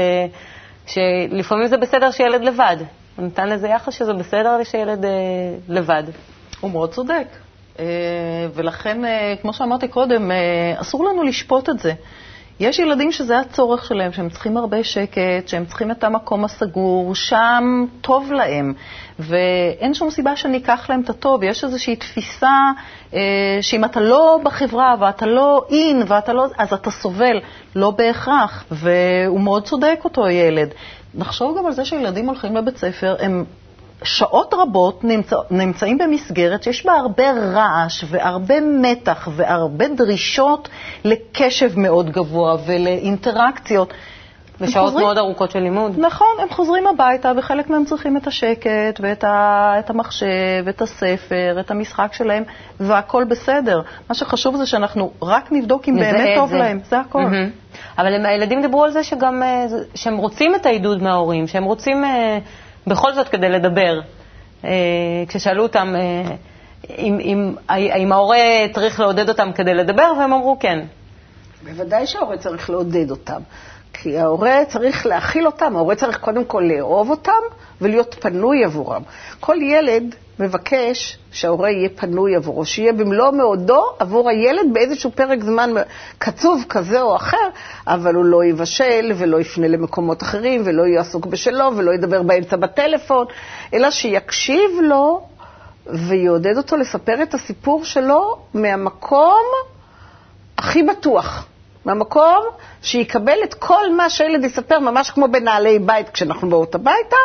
שלפעמים 0.87 1.67
זה 1.67 1.77
בסדר 1.77 2.11
שילד 2.11 2.43
לבד. 2.45 2.77
הוא 3.17 3.27
נתן 3.27 3.49
לזה 3.49 3.69
יחס 3.69 3.95
שזה 3.95 4.13
בסדר 4.13 4.65
שילד 4.65 5.05
אה, 5.05 5.11
לבד. 5.69 6.03
הוא 6.61 6.71
מאוד 6.71 6.93
צודק. 6.93 7.27
ולכן, 8.55 8.99
כמו 9.43 9.53
שאמרתי 9.53 9.89
קודם, 9.89 10.31
אסור 10.77 11.05
לנו 11.05 11.23
לשפוט 11.23 11.69
את 11.69 11.79
זה. 11.79 11.93
יש 12.61 12.79
ילדים 12.79 13.13
שזה 13.13 13.39
הצורך 13.39 13.85
שלהם, 13.85 14.13
שהם 14.13 14.29
צריכים 14.29 14.57
הרבה 14.57 14.85
שקט, 14.85 15.49
שהם 15.49 15.65
צריכים 15.65 15.91
את 15.91 16.05
המקום 16.05 16.45
הסגור, 16.45 17.15
שם 17.15 17.85
טוב 18.01 18.33
להם, 18.33 18.75
ואין 19.19 19.95
שום 19.95 20.11
סיבה 20.11 20.37
שניקח 20.37 20.87
להם 20.91 21.01
את 21.01 21.11
הטוב. 21.11 21.43
יש 21.43 21.65
איזושהי 21.65 21.97
תפיסה 21.97 22.71
אה, 23.15 23.21
שאם 23.61 23.85
אתה 23.85 24.01
לא 24.01 24.39
בחברה 24.43 24.95
ואתה 25.01 25.27
לא 25.27 25.65
אין 25.71 26.03
ואתה 26.07 26.33
לא... 26.33 26.47
אז 26.59 26.73
אתה 26.73 26.91
סובל. 26.91 27.41
לא 27.77 27.91
בהכרח, 27.91 28.65
והוא 28.71 29.41
מאוד 29.41 29.65
צודק 29.65 30.01
אותו 30.05 30.29
ילד. 30.29 30.69
נחשוב 31.15 31.59
גם 31.59 31.67
על 31.67 31.73
זה 31.73 31.85
שילדים 31.85 32.27
הולכים 32.27 32.57
לבית 32.57 32.77
ספר, 32.77 33.17
הם 33.19 33.45
שעות 34.03 34.55
רבות 34.55 35.05
נמצא, 35.05 35.37
נמצאים 35.51 35.99
במסגרת 35.99 36.63
שיש 36.63 36.87
בה 36.87 36.93
הרבה 36.93 37.33
רעש 37.33 38.05
והרבה 38.09 38.61
מתח 38.61 39.29
והרבה 39.37 39.89
דרישות 39.89 40.69
לקשב 41.05 41.79
מאוד 41.79 42.11
גבוה 42.11 42.57
ולאינטראקציות. 42.67 43.95
ושעות 44.61 44.87
חוזרים, 44.87 45.07
מאוד 45.07 45.19
ארוכות 45.19 45.51
של 45.51 45.59
לימוד. 45.59 45.93
נכון, 45.99 46.37
הם 46.39 46.49
חוזרים 46.51 46.87
הביתה 46.87 47.33
וחלק 47.37 47.71
מהם 47.71 47.85
צריכים 47.85 48.17
את 48.17 48.27
השקט 48.27 49.01
ואת 49.01 49.25
ה, 49.25 49.75
את 49.79 49.91
המחשב, 49.91 50.69
את 50.69 50.83
הספר, 50.83 51.57
את 51.61 51.71
המשחק 51.71 52.13
שלהם, 52.13 52.43
והכול 52.81 53.25
בסדר. 53.25 53.81
מה 54.09 54.15
שחשוב 54.15 54.57
זה 54.57 54.67
שאנחנו 54.67 55.11
רק 55.23 55.53
נבדוק 55.53 55.89
אם 55.89 55.97
באמת 55.97 56.29
טוב 56.37 56.51
זה. 56.51 56.57
להם, 56.57 56.79
זה 56.85 57.01
הכל. 57.01 57.19
Mm-hmm. 57.19 57.79
אבל 57.99 58.27
הילדים 58.27 58.61
דיברו 58.63 58.85
על 58.85 58.91
זה 58.91 59.05
שגם, 59.05 59.43
אה, 59.43 59.67
שהם 59.95 60.17
רוצים 60.17 60.55
את 60.55 60.67
העידוד 60.67 61.03
מההורים, 61.03 61.47
שהם 61.47 61.65
רוצים... 61.65 62.05
בכל 62.87 63.15
זאת 63.15 63.29
כדי 63.29 63.49
לדבר. 63.49 64.01
אה, 64.65 64.71
כששאלו 65.29 65.63
אותם 65.63 65.95
אה, 65.97 66.37
אם, 66.99 67.19
אם, 67.21 67.55
אם 67.97 68.13
ההורה 68.13 68.39
צריך 68.75 69.01
לעודד 69.01 69.29
אותם 69.29 69.53
כדי 69.55 69.75
לדבר, 69.75 70.13
והם 70.19 70.33
אמרו 70.33 70.57
כן. 70.61 70.81
בוודאי 71.65 72.07
שההורה 72.07 72.37
צריך 72.37 72.71
לעודד 72.71 73.11
אותם. 73.11 73.41
כי 73.93 74.19
ההורה 74.19 74.65
צריך 74.69 75.07
להכיל 75.07 75.47
אותם, 75.47 75.77
ההורה 75.77 75.95
צריך 75.95 76.19
קודם 76.19 76.45
כל 76.45 76.63
לאהוב 76.77 77.11
אותם 77.11 77.33
ולהיות 77.81 78.17
פנוי 78.21 78.65
עבורם. 78.65 79.03
כל 79.41 79.57
ילד 79.63 80.15
מבקש 80.39 81.19
שההורה 81.33 81.71
יהיה 81.71 81.89
פנוי 81.89 82.37
עבורו, 82.37 82.65
שיהיה 82.65 82.93
במלוא 82.93 83.31
מאודו 83.31 83.85
עבור 83.99 84.31
הילד 84.31 84.73
באיזשהו 84.73 85.11
פרק 85.11 85.43
זמן 85.43 85.71
קצוב 86.19 86.65
כזה 86.69 87.03
או 87.03 87.17
אחר, 87.17 87.49
אבל 87.87 88.15
הוא 88.15 88.25
לא 88.25 88.45
יבשל 88.45 89.13
ולא 89.17 89.41
יפנה 89.41 89.69
למקומות 89.69 90.23
אחרים 90.23 90.63
ולא 90.65 90.83
יהיה 90.83 91.01
עסוק 91.01 91.27
בשלו 91.27 91.77
ולא 91.77 91.95
ידבר 91.95 92.23
באמצע 92.23 92.57
בטלפון, 92.57 93.27
אלא 93.75 93.91
שיקשיב 93.91 94.71
לו 94.83 95.27
ויעודד 95.87 96.57
אותו 96.57 96.77
לספר 96.77 97.23
את 97.23 97.35
הסיפור 97.35 97.85
שלו 97.85 98.37
מהמקום 98.55 99.43
הכי 100.59 100.83
בטוח. 100.83 101.47
מהמקום 101.85 102.41
שיקבל 102.83 103.39
את 103.45 103.55
כל 103.55 103.95
מה 103.97 104.11
שהילד 104.11 104.45
יספר, 104.45 104.79
ממש 104.79 105.11
כמו 105.11 105.29
בנעלי 105.29 105.79
בית 105.79 106.09
כשאנחנו 106.09 106.49
באות 106.49 106.75
הביתה, 106.75 107.17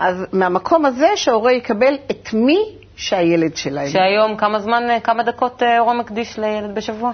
אז 0.00 0.26
מהמקום 0.32 0.84
הזה 0.84 1.08
שההורה 1.16 1.52
יקבל 1.52 1.94
את 2.10 2.28
מי 2.32 2.58
שהילד 2.96 3.56
שלהם. 3.56 3.88
שהיום 3.88 4.36
כמה 4.36 4.58
זמן, 4.60 4.82
כמה 5.04 5.22
דקות 5.22 5.62
אה, 5.62 5.78
הורה 5.78 5.94
מקדיש 5.94 6.38
לילד 6.38 6.74
בשבוע? 6.74 7.12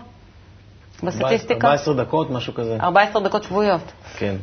בסטטיסטיקה? 1.02 1.66
14 1.66 1.94
דקות, 1.94 2.30
משהו 2.30 2.54
כזה. 2.54 2.76
14 2.80 3.22
דקות 3.22 3.42
שבועיות. 3.42 3.92
כן. 4.16 4.34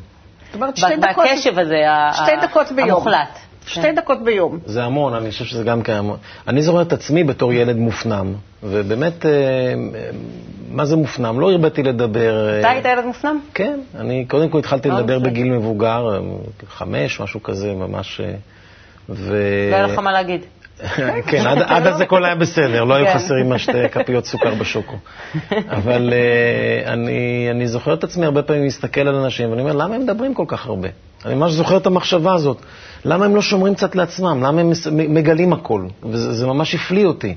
זאת 0.46 0.56
אומרת, 0.56 0.78
שתי 0.78 0.96
דקות... 0.96 1.26
בקשב 1.26 1.60
הזה, 1.60 1.76
שתי 2.14 2.32
דקות 2.42 2.72
ביום. 2.72 2.90
המוחלט. 2.90 3.40
שתי 3.66 3.82
כן. 3.82 3.96
דקות 3.96 4.24
ביום. 4.24 4.60
זה 4.66 4.84
המון, 4.84 5.14
אני 5.14 5.32
חושב 5.32 5.46
שזה 5.46 5.64
גם 5.64 5.82
קיים. 5.82 6.12
אני 6.48 6.62
זוכר 6.62 6.82
את 6.82 6.94
עצמי 6.94 7.24
בתור 7.24 7.54
ילד 7.54 7.78
מופנם, 7.78 8.34
ובאמת, 8.64 9.26
אה, 9.26 9.32
מה 10.72 10.86
זה 10.86 10.96
מופנם? 10.96 11.40
לא 11.40 11.52
הרביתי 11.52 11.84
לדבר. 11.84 12.50
אה, 12.50 12.60
אתה 12.60 12.70
היית 12.70 12.86
ילד 12.86 13.06
מופנם? 13.06 13.40
כן, 13.54 13.80
אני 13.96 14.26
קודם 14.28 14.50
כל 14.50 14.60
התחלתי 14.60 14.90
לדבר 14.90 15.20
בגיל 15.20 15.52
מבוגר, 15.52 16.16
אה, 16.16 16.20
חמש, 16.68 17.22
משהו 17.22 17.44
כזה, 17.44 17.74
ממש... 17.74 18.22
ו... 19.10 19.36
לא 19.72 19.76
היה 19.76 19.88
לך 19.88 20.00
מה 20.00 20.12
להגיד. 20.12 20.42
כן, 21.28 21.48
עד, 21.48 21.88
אז 21.88 22.02
הכל 22.02 22.26
היה 22.26 22.36
בסדר, 22.36 22.84
לא 22.84 22.94
היו 22.94 23.06
כן. 23.06 23.14
חסרים 23.14 23.58
שתי 23.58 23.90
כפיות 23.92 24.26
סוכר 24.26 24.56
בשוקו. 24.56 24.96
אבל 25.52 26.10
uh, 26.10 26.88
אני, 26.90 27.48
אני 27.52 27.68
זוכר 27.68 27.94
את 27.94 28.04
עצמי 28.04 28.26
הרבה 28.26 28.42
פעמים 28.42 28.64
להסתכל 28.64 29.02
על 29.02 29.16
אנשים, 29.16 29.50
ואני 29.50 29.62
אומר, 29.62 29.74
למה 29.74 29.96
הם 29.96 30.02
מדברים 30.02 30.34
כל 30.34 30.46
כך 30.48 30.66
הרבה? 30.66 30.88
אני 31.26 31.36
ממש 31.36 31.52
זוכר 31.52 31.78
את 31.78 31.86
המחשבה 31.86 32.34
הזאת. 32.34 32.58
למה 33.06 33.26
הם 33.26 33.36
לא 33.36 33.42
שומרים 33.42 33.76
קצת 33.76 33.96
לעצמם? 33.96 34.44
למה 34.44 34.62
הם 34.62 34.72
מגלים 34.92 35.54
הכל? 35.54 35.86
וזה 36.04 36.48
ממש 36.48 36.76
הפליא 36.76 37.06
אותי. 37.06 37.36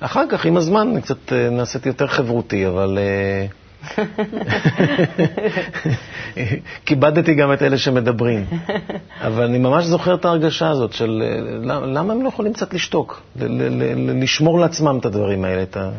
אחר 0.00 0.24
כך, 0.30 0.46
עם 0.46 0.56
הזמן, 0.56 1.00
קצת 1.00 1.32
אה, 1.32 1.50
נעשיתי 1.50 1.88
יותר 1.88 2.06
חברותי, 2.06 2.66
אבל... 2.66 2.98
אה, 2.98 3.46
כיבדתי 6.86 7.34
גם 7.34 7.52
את 7.52 7.62
אלה 7.62 7.78
שמדברים. 7.78 8.44
אבל 9.20 9.44
אני 9.44 9.58
ממש 9.58 9.84
זוכר 9.84 10.14
את 10.14 10.24
ההרגשה 10.24 10.70
הזאת 10.70 10.92
של 10.92 11.22
למה 11.64 12.12
הם 12.12 12.22
לא 12.22 12.28
יכולים 12.28 12.52
קצת 12.52 12.74
לשתוק, 12.74 13.22
לשמור 14.20 14.60
לעצמם 14.60 14.98
את 14.98 15.06
הדברים 15.06 15.44
האלה. 15.44 15.62
את 15.62 15.76
ה... 15.76 15.90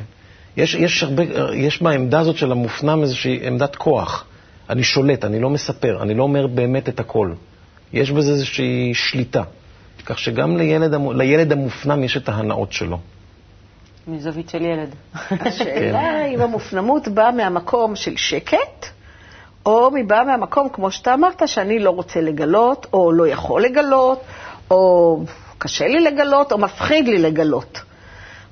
יש, 0.57 0.75
יש, 0.75 1.03
הרבה, 1.03 1.23
יש 1.53 1.81
בעמדה 1.81 2.19
הזאת 2.19 2.37
של 2.37 2.51
המופנם 2.51 3.01
איזושהי 3.01 3.47
עמדת 3.47 3.75
כוח. 3.75 4.25
אני 4.69 4.83
שולט, 4.83 5.25
אני 5.25 5.39
לא 5.39 5.49
מספר, 5.49 6.01
אני 6.01 6.13
לא 6.13 6.23
אומר 6.23 6.47
באמת 6.47 6.89
את 6.89 6.99
הכל. 6.99 7.31
יש 7.93 8.11
בזה 8.11 8.31
איזושהי 8.31 8.91
שליטה. 8.93 9.43
כך 10.05 10.19
שגם 10.19 10.57
לילד, 10.57 10.95
לילד 11.15 11.51
המופנם 11.51 12.03
יש 12.03 12.17
את 12.17 12.29
ההנאות 12.29 12.73
שלו. 12.73 12.99
מזווית 14.07 14.49
של 14.49 14.61
ילד. 14.61 14.95
השאלה 15.47 16.25
אם 16.25 16.41
המופנמות 16.41 17.07
באה 17.07 17.31
מהמקום 17.31 17.95
של 17.95 18.17
שקט, 18.17 18.85
או 19.65 19.91
מבאה 19.93 20.23
מהמקום, 20.23 20.69
כמו 20.69 20.91
שאתה 20.91 21.13
אמרת, 21.13 21.47
שאני 21.47 21.79
לא 21.79 21.89
רוצה 21.89 22.21
לגלות, 22.21 22.87
או 22.93 23.11
לא 23.11 23.27
יכול 23.27 23.61
לגלות, 23.61 24.21
או 24.71 25.19
קשה 25.57 25.87
לי 25.87 25.99
לגלות, 25.99 26.51
או 26.51 26.57
מפחיד 26.57 27.07
לי 27.07 27.17
לגלות. 27.17 27.81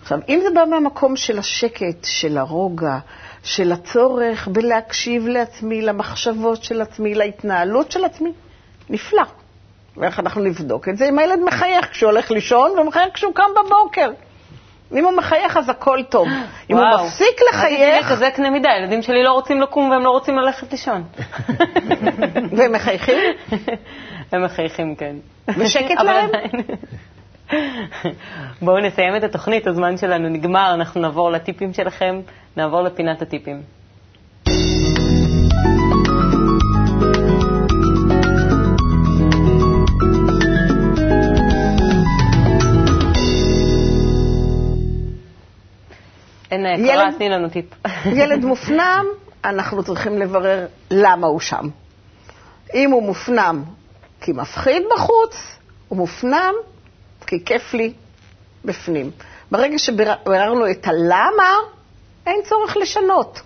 עכשיו, 0.02 0.20
אם 0.30 0.40
זה 0.44 0.50
בא 0.56 0.64
מהמקום 0.70 1.16
של 1.16 1.40
השקט, 1.40 2.04
של 2.04 2.38
הרוגע, 2.38 2.98
של 3.44 3.72
הצורך 3.72 4.48
בלהקשיב 4.48 5.28
לעצמי, 5.28 5.82
למחשבות 5.82 6.64
של 6.64 6.82
עצמי, 6.82 7.16
להתנהלות 7.16 7.92
של 7.92 8.06
עצמי, 8.06 8.32
נפלא. 8.90 9.24
ואיך 9.98 10.20
אנחנו 10.20 10.42
נבדוק 10.42 10.90
את 10.90 10.98
זה? 10.98 11.10
אם 11.10 11.20
הילד 11.20 11.40
מחייך 11.40 11.92
כשהוא 11.92 12.12
הולך 12.12 12.32
לישון 12.32 12.80
ומחייך 12.80 13.14
כשהוא 13.14 13.34
קם 13.34 13.50
בבוקר. 13.66 14.12
אם 14.94 15.06
הוא 15.06 15.12
מחייך 15.18 15.58
אז 15.58 15.70
הכל 15.70 16.00
טוב. 16.10 16.28
אם 16.70 16.78
הוא 16.78 16.86
מפסיק 17.06 17.40
לחייך... 17.50 18.10
כזה 18.10 18.30
קנה 18.36 18.50
מידה, 18.50 18.72
הילדים 18.72 19.02
שלי 19.02 19.24
לא 19.24 19.32
רוצים 19.32 19.62
לקום 19.62 19.90
והם 19.90 20.04
לא 20.04 20.10
רוצים 20.10 20.38
ללכת 20.38 20.72
לישון. 20.72 21.04
והם 22.58 22.72
מחייכים? 22.72 23.18
הם 24.32 24.44
מחייכים, 24.44 24.96
כן. 24.96 25.16
ושקט 25.48 26.02
להם? 26.04 26.30
בואו 28.62 28.80
נסיים 28.80 29.16
את 29.16 29.24
התוכנית, 29.24 29.68
הזמן 29.68 29.98
שלנו 29.98 30.30
נגמר, 30.30 30.74
אנחנו 30.74 31.02
נעבור 31.02 31.32
לטיפים 31.32 31.74
שלכם, 31.74 32.22
נעבור 32.58 32.82
לפינת 32.82 33.22
הטיפים. 33.22 33.62
יקרה, 46.70 47.12
תני 47.18 47.30
לנו 47.30 47.50
טיפ. 47.50 47.66
ילד 48.20 48.46
מופנם, 48.46 49.06
אנחנו 49.46 49.84
צריכים 49.84 50.18
לברר 50.18 50.66
למה 50.92 51.28
הוא 51.28 51.40
שם. 51.40 51.70
אם 52.74 52.92
הוא 52.92 53.04
מופנם 53.04 53.64
כי 54.22 54.32
מפחיד 54.32 54.84
בחוץ, 54.96 55.58
הוא 55.88 55.98
מופנם 55.98 56.54
כי 57.28 57.46
כיף 57.46 57.74
לי 57.74 57.94
בפנים. 58.66 59.12
ברגע 59.52 59.80
שביררנו 59.80 60.72
את 60.72 60.88
הלמה, 60.88 61.54
אין 62.28 62.42
צורך 62.44 62.78
לשנות. 62.78 63.42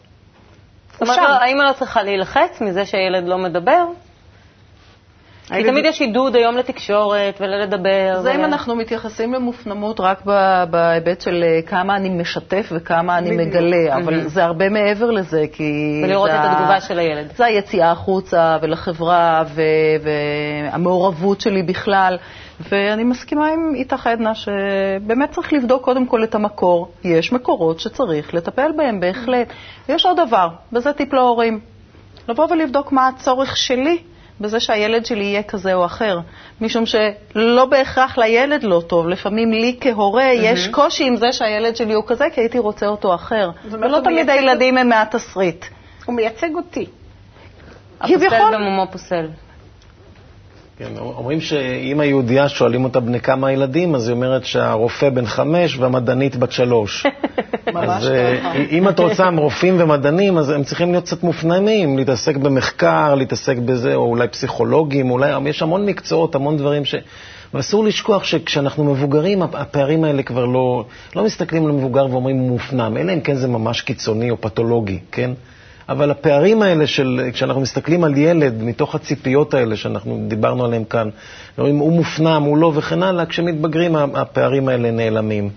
זאת 0.92 1.02
אומרת, 1.02 1.42
האמא 1.42 1.64
לא 1.64 1.74
צריכה 1.74 2.04
להילחץ 2.04 2.62
מזה 2.62 2.86
שהילד 2.86 3.28
לא 3.28 3.38
מדבר? 3.38 3.86
כי 5.58 5.64
תמיד 5.64 5.86
יש 5.86 6.02
עידוד 6.02 6.36
היום 6.36 6.58
לתקשורת 6.58 7.42
ולדבר. 7.42 8.20
זה 8.22 8.36
אם 8.36 8.46
אנחנו 8.46 8.76
מתייחסים 8.76 9.34
למופנמות 9.34 10.00
רק 10.00 10.22
בהיבט 10.70 11.22
של 11.22 11.44
אה, 11.44 11.62
כמה 11.62 11.96
אני 11.96 12.10
משתף 12.10 12.70
וכמה 12.72 13.18
אני 13.18 13.32
מגלה, 13.32 13.96
אבל 13.96 14.28
זה 14.28 14.44
הרבה 14.44 14.70
מעבר 14.70 15.12
לזה, 15.12 15.46
כי... 15.52 16.02
ולראות 16.04 16.30
את 16.30 16.36
התגובה 16.40 16.82
של 16.82 17.00
הילד. 17.00 17.32
זה 17.36 17.46
היציאה 17.46 17.92
החוצה 17.92 18.58
ולחברה 18.62 19.44
והמעורבות 20.04 21.42
שלי 21.42 21.64
בכלל. 21.64 22.18
ואני 22.72 23.04
מסכימה 23.04 23.48
עם 23.48 23.76
איתך 23.76 24.08
עדנה 24.08 24.36
שבאמת 24.36 25.32
צריך 25.32 25.54
לבדוק 25.54 25.84
קודם 25.84 26.06
כל 26.06 26.24
את 26.24 26.36
המקור. 26.36 26.92
יש 27.04 27.34
מקורות 27.34 27.80
שצריך 27.80 28.34
לטפל 28.34 28.72
בהם, 28.78 29.00
בהחלט. 29.00 29.48
ויש 29.90 30.06
עוד 30.06 30.20
דבר, 30.28 30.48
וזה 30.74 30.94
טיפ 30.94 31.14
להורים. 31.14 31.60
לבוא 32.30 32.48
ולבדוק 32.52 32.92
מה 32.92 33.08
הצורך 33.08 33.58
שלי 33.58 33.98
בזה 34.42 34.60
שהילד 34.60 35.06
שלי 35.06 35.24
יהיה 35.24 35.44
כזה 35.44 35.74
או 35.74 35.86
אחר, 35.86 36.20
משום 36.62 36.86
שלא 36.86 37.66
בהכרח 37.66 38.18
לילד 38.18 38.64
לא 38.64 38.82
טוב, 38.88 39.08
לפעמים 39.08 39.52
לי 39.52 39.78
כהורה 39.82 40.32
mm-hmm. 40.32 40.44
יש 40.44 40.68
קושי 40.68 41.04
עם 41.04 41.16
זה 41.16 41.34
שהילד 41.34 41.76
שלי 41.76 41.94
הוא 41.94 42.04
כזה, 42.08 42.26
כי 42.34 42.42
הייתי 42.42 42.60
רוצה 42.60 42.88
אותו 42.88 43.16
אחר. 43.16 43.50
ולא 43.72 44.00
תמיד 44.04 44.30
הילדים 44.30 44.78
הם 44.78 44.90
מהתסריט. 44.90 45.66
הוא 46.06 46.16
מייצג 46.16 46.56
אותי. 46.56 46.86
הפוסל 48.02 48.56
במומו 48.56 48.92
פוסל. 48.92 49.28
כן, 50.80 50.98
אומרים 50.98 51.42
שאם 51.42 52.00
היהודייה 52.00 52.50
שואלים 52.50 52.84
אותה 52.84 53.00
בני 53.00 53.20
כמה 53.20 53.52
ילדים, 53.52 53.96
אז 53.96 54.08
היא 54.08 54.16
אומרת 54.16 54.46
שהרופא 54.46 55.10
בן 55.10 55.26
חמש 55.26 55.78
והמדענית 55.78 56.36
בת 56.36 56.52
שלוש. 56.52 57.06
ממש 57.74 58.04
ככה. 58.04 58.54
אם 58.72 58.90
את 58.90 59.00
רוצה 59.00 59.30
רופאים 59.38 59.76
ומדענים, 59.80 60.38
אז 60.38 60.50
הם 60.50 60.64
צריכים 60.64 60.92
להיות 60.92 61.04
קצת 61.04 61.24
מופנמים, 61.24 61.98
להתעסק 61.98 62.36
במחקר, 62.36 63.16
להתעסק 63.16 63.58
בזה, 63.58 63.96
או 63.96 64.06
אולי 64.06 64.28
פסיכולוגים, 64.28 65.12
אולי, 65.12 65.50
יש 65.50 65.62
המון 65.62 65.86
מקצועות, 65.86 66.36
המון 66.36 66.58
דברים 66.58 66.86
ש... 66.86 66.96
ואסור 67.54 67.84
לשכוח 67.84 68.24
שכשאנחנו 68.24 68.84
מבוגרים, 68.84 69.42
הפערים 69.42 70.04
האלה 70.04 70.24
כבר 70.24 70.46
לא, 70.46 70.86
לא 71.16 71.24
מסתכלים 71.24 71.66
על 71.66 71.72
מבוגר 71.72 72.06
ואומרים 72.12 72.38
הוא 72.38 72.50
מופנם, 72.50 72.98
אלא 72.98 73.14
אם 73.14 73.22
כן 73.22 73.36
זה 73.36 73.48
ממש 73.48 73.82
קיצוני 73.82 74.32
או 74.32 74.42
פתולוגי, 74.42 75.00
כן? 75.12 75.32
אבל 75.90 76.12
הפערים 76.12 76.62
האלה 76.62 76.88
של, 76.88 77.22
כשאנחנו 77.34 77.62
מסתכלים 77.62 78.04
על 78.04 78.18
ילד, 78.18 78.64
מתוך 78.64 78.96
הציפיות 78.96 79.54
האלה 79.54 79.76
שאנחנו 79.76 80.26
דיברנו 80.28 80.66
עליהן 80.66 80.84
כאן, 80.90 81.10
רואים 81.58 81.78
הוא 81.78 81.92
מופנם, 81.92 82.44
הוא 82.46 82.58
לא 82.58 82.72
וכן 82.76 83.04
הלאה, 83.04 83.26
כשמתבגרים 83.26 83.96
הפערים 83.96 84.68
האלה 84.68 84.92
נעלמים. 84.92 85.50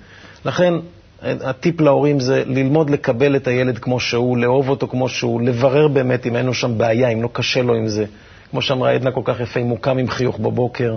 לכן, 0.44 0.74
הטיפ 1.22 1.80
להורים 1.80 2.20
זה 2.20 2.42
ללמוד 2.46 2.90
לקבל 2.90 3.36
את 3.36 3.46
הילד 3.46 3.78
כמו 3.78 4.00
שהוא, 4.00 4.36
לאהוב 4.36 4.68
אותו 4.68 4.88
כמו 4.88 5.08
שהוא, 5.08 5.40
לברר 5.40 5.88
באמת 5.88 6.26
אם 6.26 6.36
אין 6.36 6.46
לו 6.46 6.54
שם 6.54 6.78
בעיה, 6.78 7.08
אם 7.08 7.22
לא 7.22 7.28
קשה 7.32 7.62
לו 7.62 7.74
עם 7.74 7.88
זה. 7.88 8.04
כמו 8.50 8.62
שאמרה 8.62 8.90
עדנה 8.90 9.10
כל 9.10 9.20
כך 9.24 9.40
יפה, 9.40 9.60
אם 9.60 9.68
הוא 9.68 9.78
קם 9.78 9.98
עם 9.98 10.08
חיוך 10.08 10.38
בבוקר. 10.38 10.96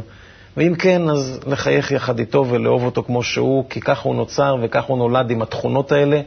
ואם 0.58 0.76
כן, 0.76 1.10
אז 1.10 1.40
לחייך 1.48 1.92
יחד 1.92 2.20
איתו 2.20 2.46
ולאהוב 2.50 2.86
אותו 2.86 3.04
כמו 3.04 3.24
שהוא, 3.24 3.66
כי 3.70 3.82
ככה 3.82 4.10
הוא 4.10 4.16
נוצר 4.16 4.56
וככה 4.62 4.88
הוא 4.88 4.98
נולד 4.98 5.32
עם 5.32 5.42
התכונות 5.42 5.92
האלה, 5.92 6.22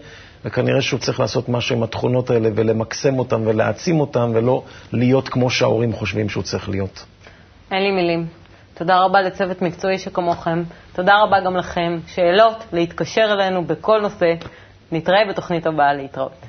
וכנראה 0.44 0.82
שהוא 0.82 1.00
צריך 1.00 1.20
לעשות 1.20 1.48
משהו 1.48 1.76
עם 1.76 1.82
התכונות 1.82 2.30
האלה 2.30 2.48
ולמקסם 2.54 3.18
אותן 3.18 3.46
ולהעצים 3.46 4.00
אותן, 4.00 4.30
ולא 4.34 4.62
להיות 4.92 5.28
כמו 5.28 5.50
שההורים 5.50 5.92
חושבים 5.92 6.28
שהוא 6.28 6.42
צריך 6.42 6.68
להיות. 6.68 7.04
אין 7.70 7.82
לי 7.82 7.90
מילים. 7.90 8.26
תודה 8.74 8.98
רבה 8.98 9.20
לצוות 9.20 9.62
מקצועי 9.62 9.98
שכמוכם. 9.98 10.62
תודה 10.92 11.12
רבה 11.22 11.40
גם 11.40 11.56
לכם. 11.56 11.98
שאלות, 12.06 12.64
להתקשר 12.72 13.30
אלינו 13.32 13.64
בכל 13.64 14.00
נושא. 14.00 14.34
נתראה 14.92 15.24
בתוכנית 15.28 15.66
הבאה 15.66 15.94
להתראות. 15.94 16.46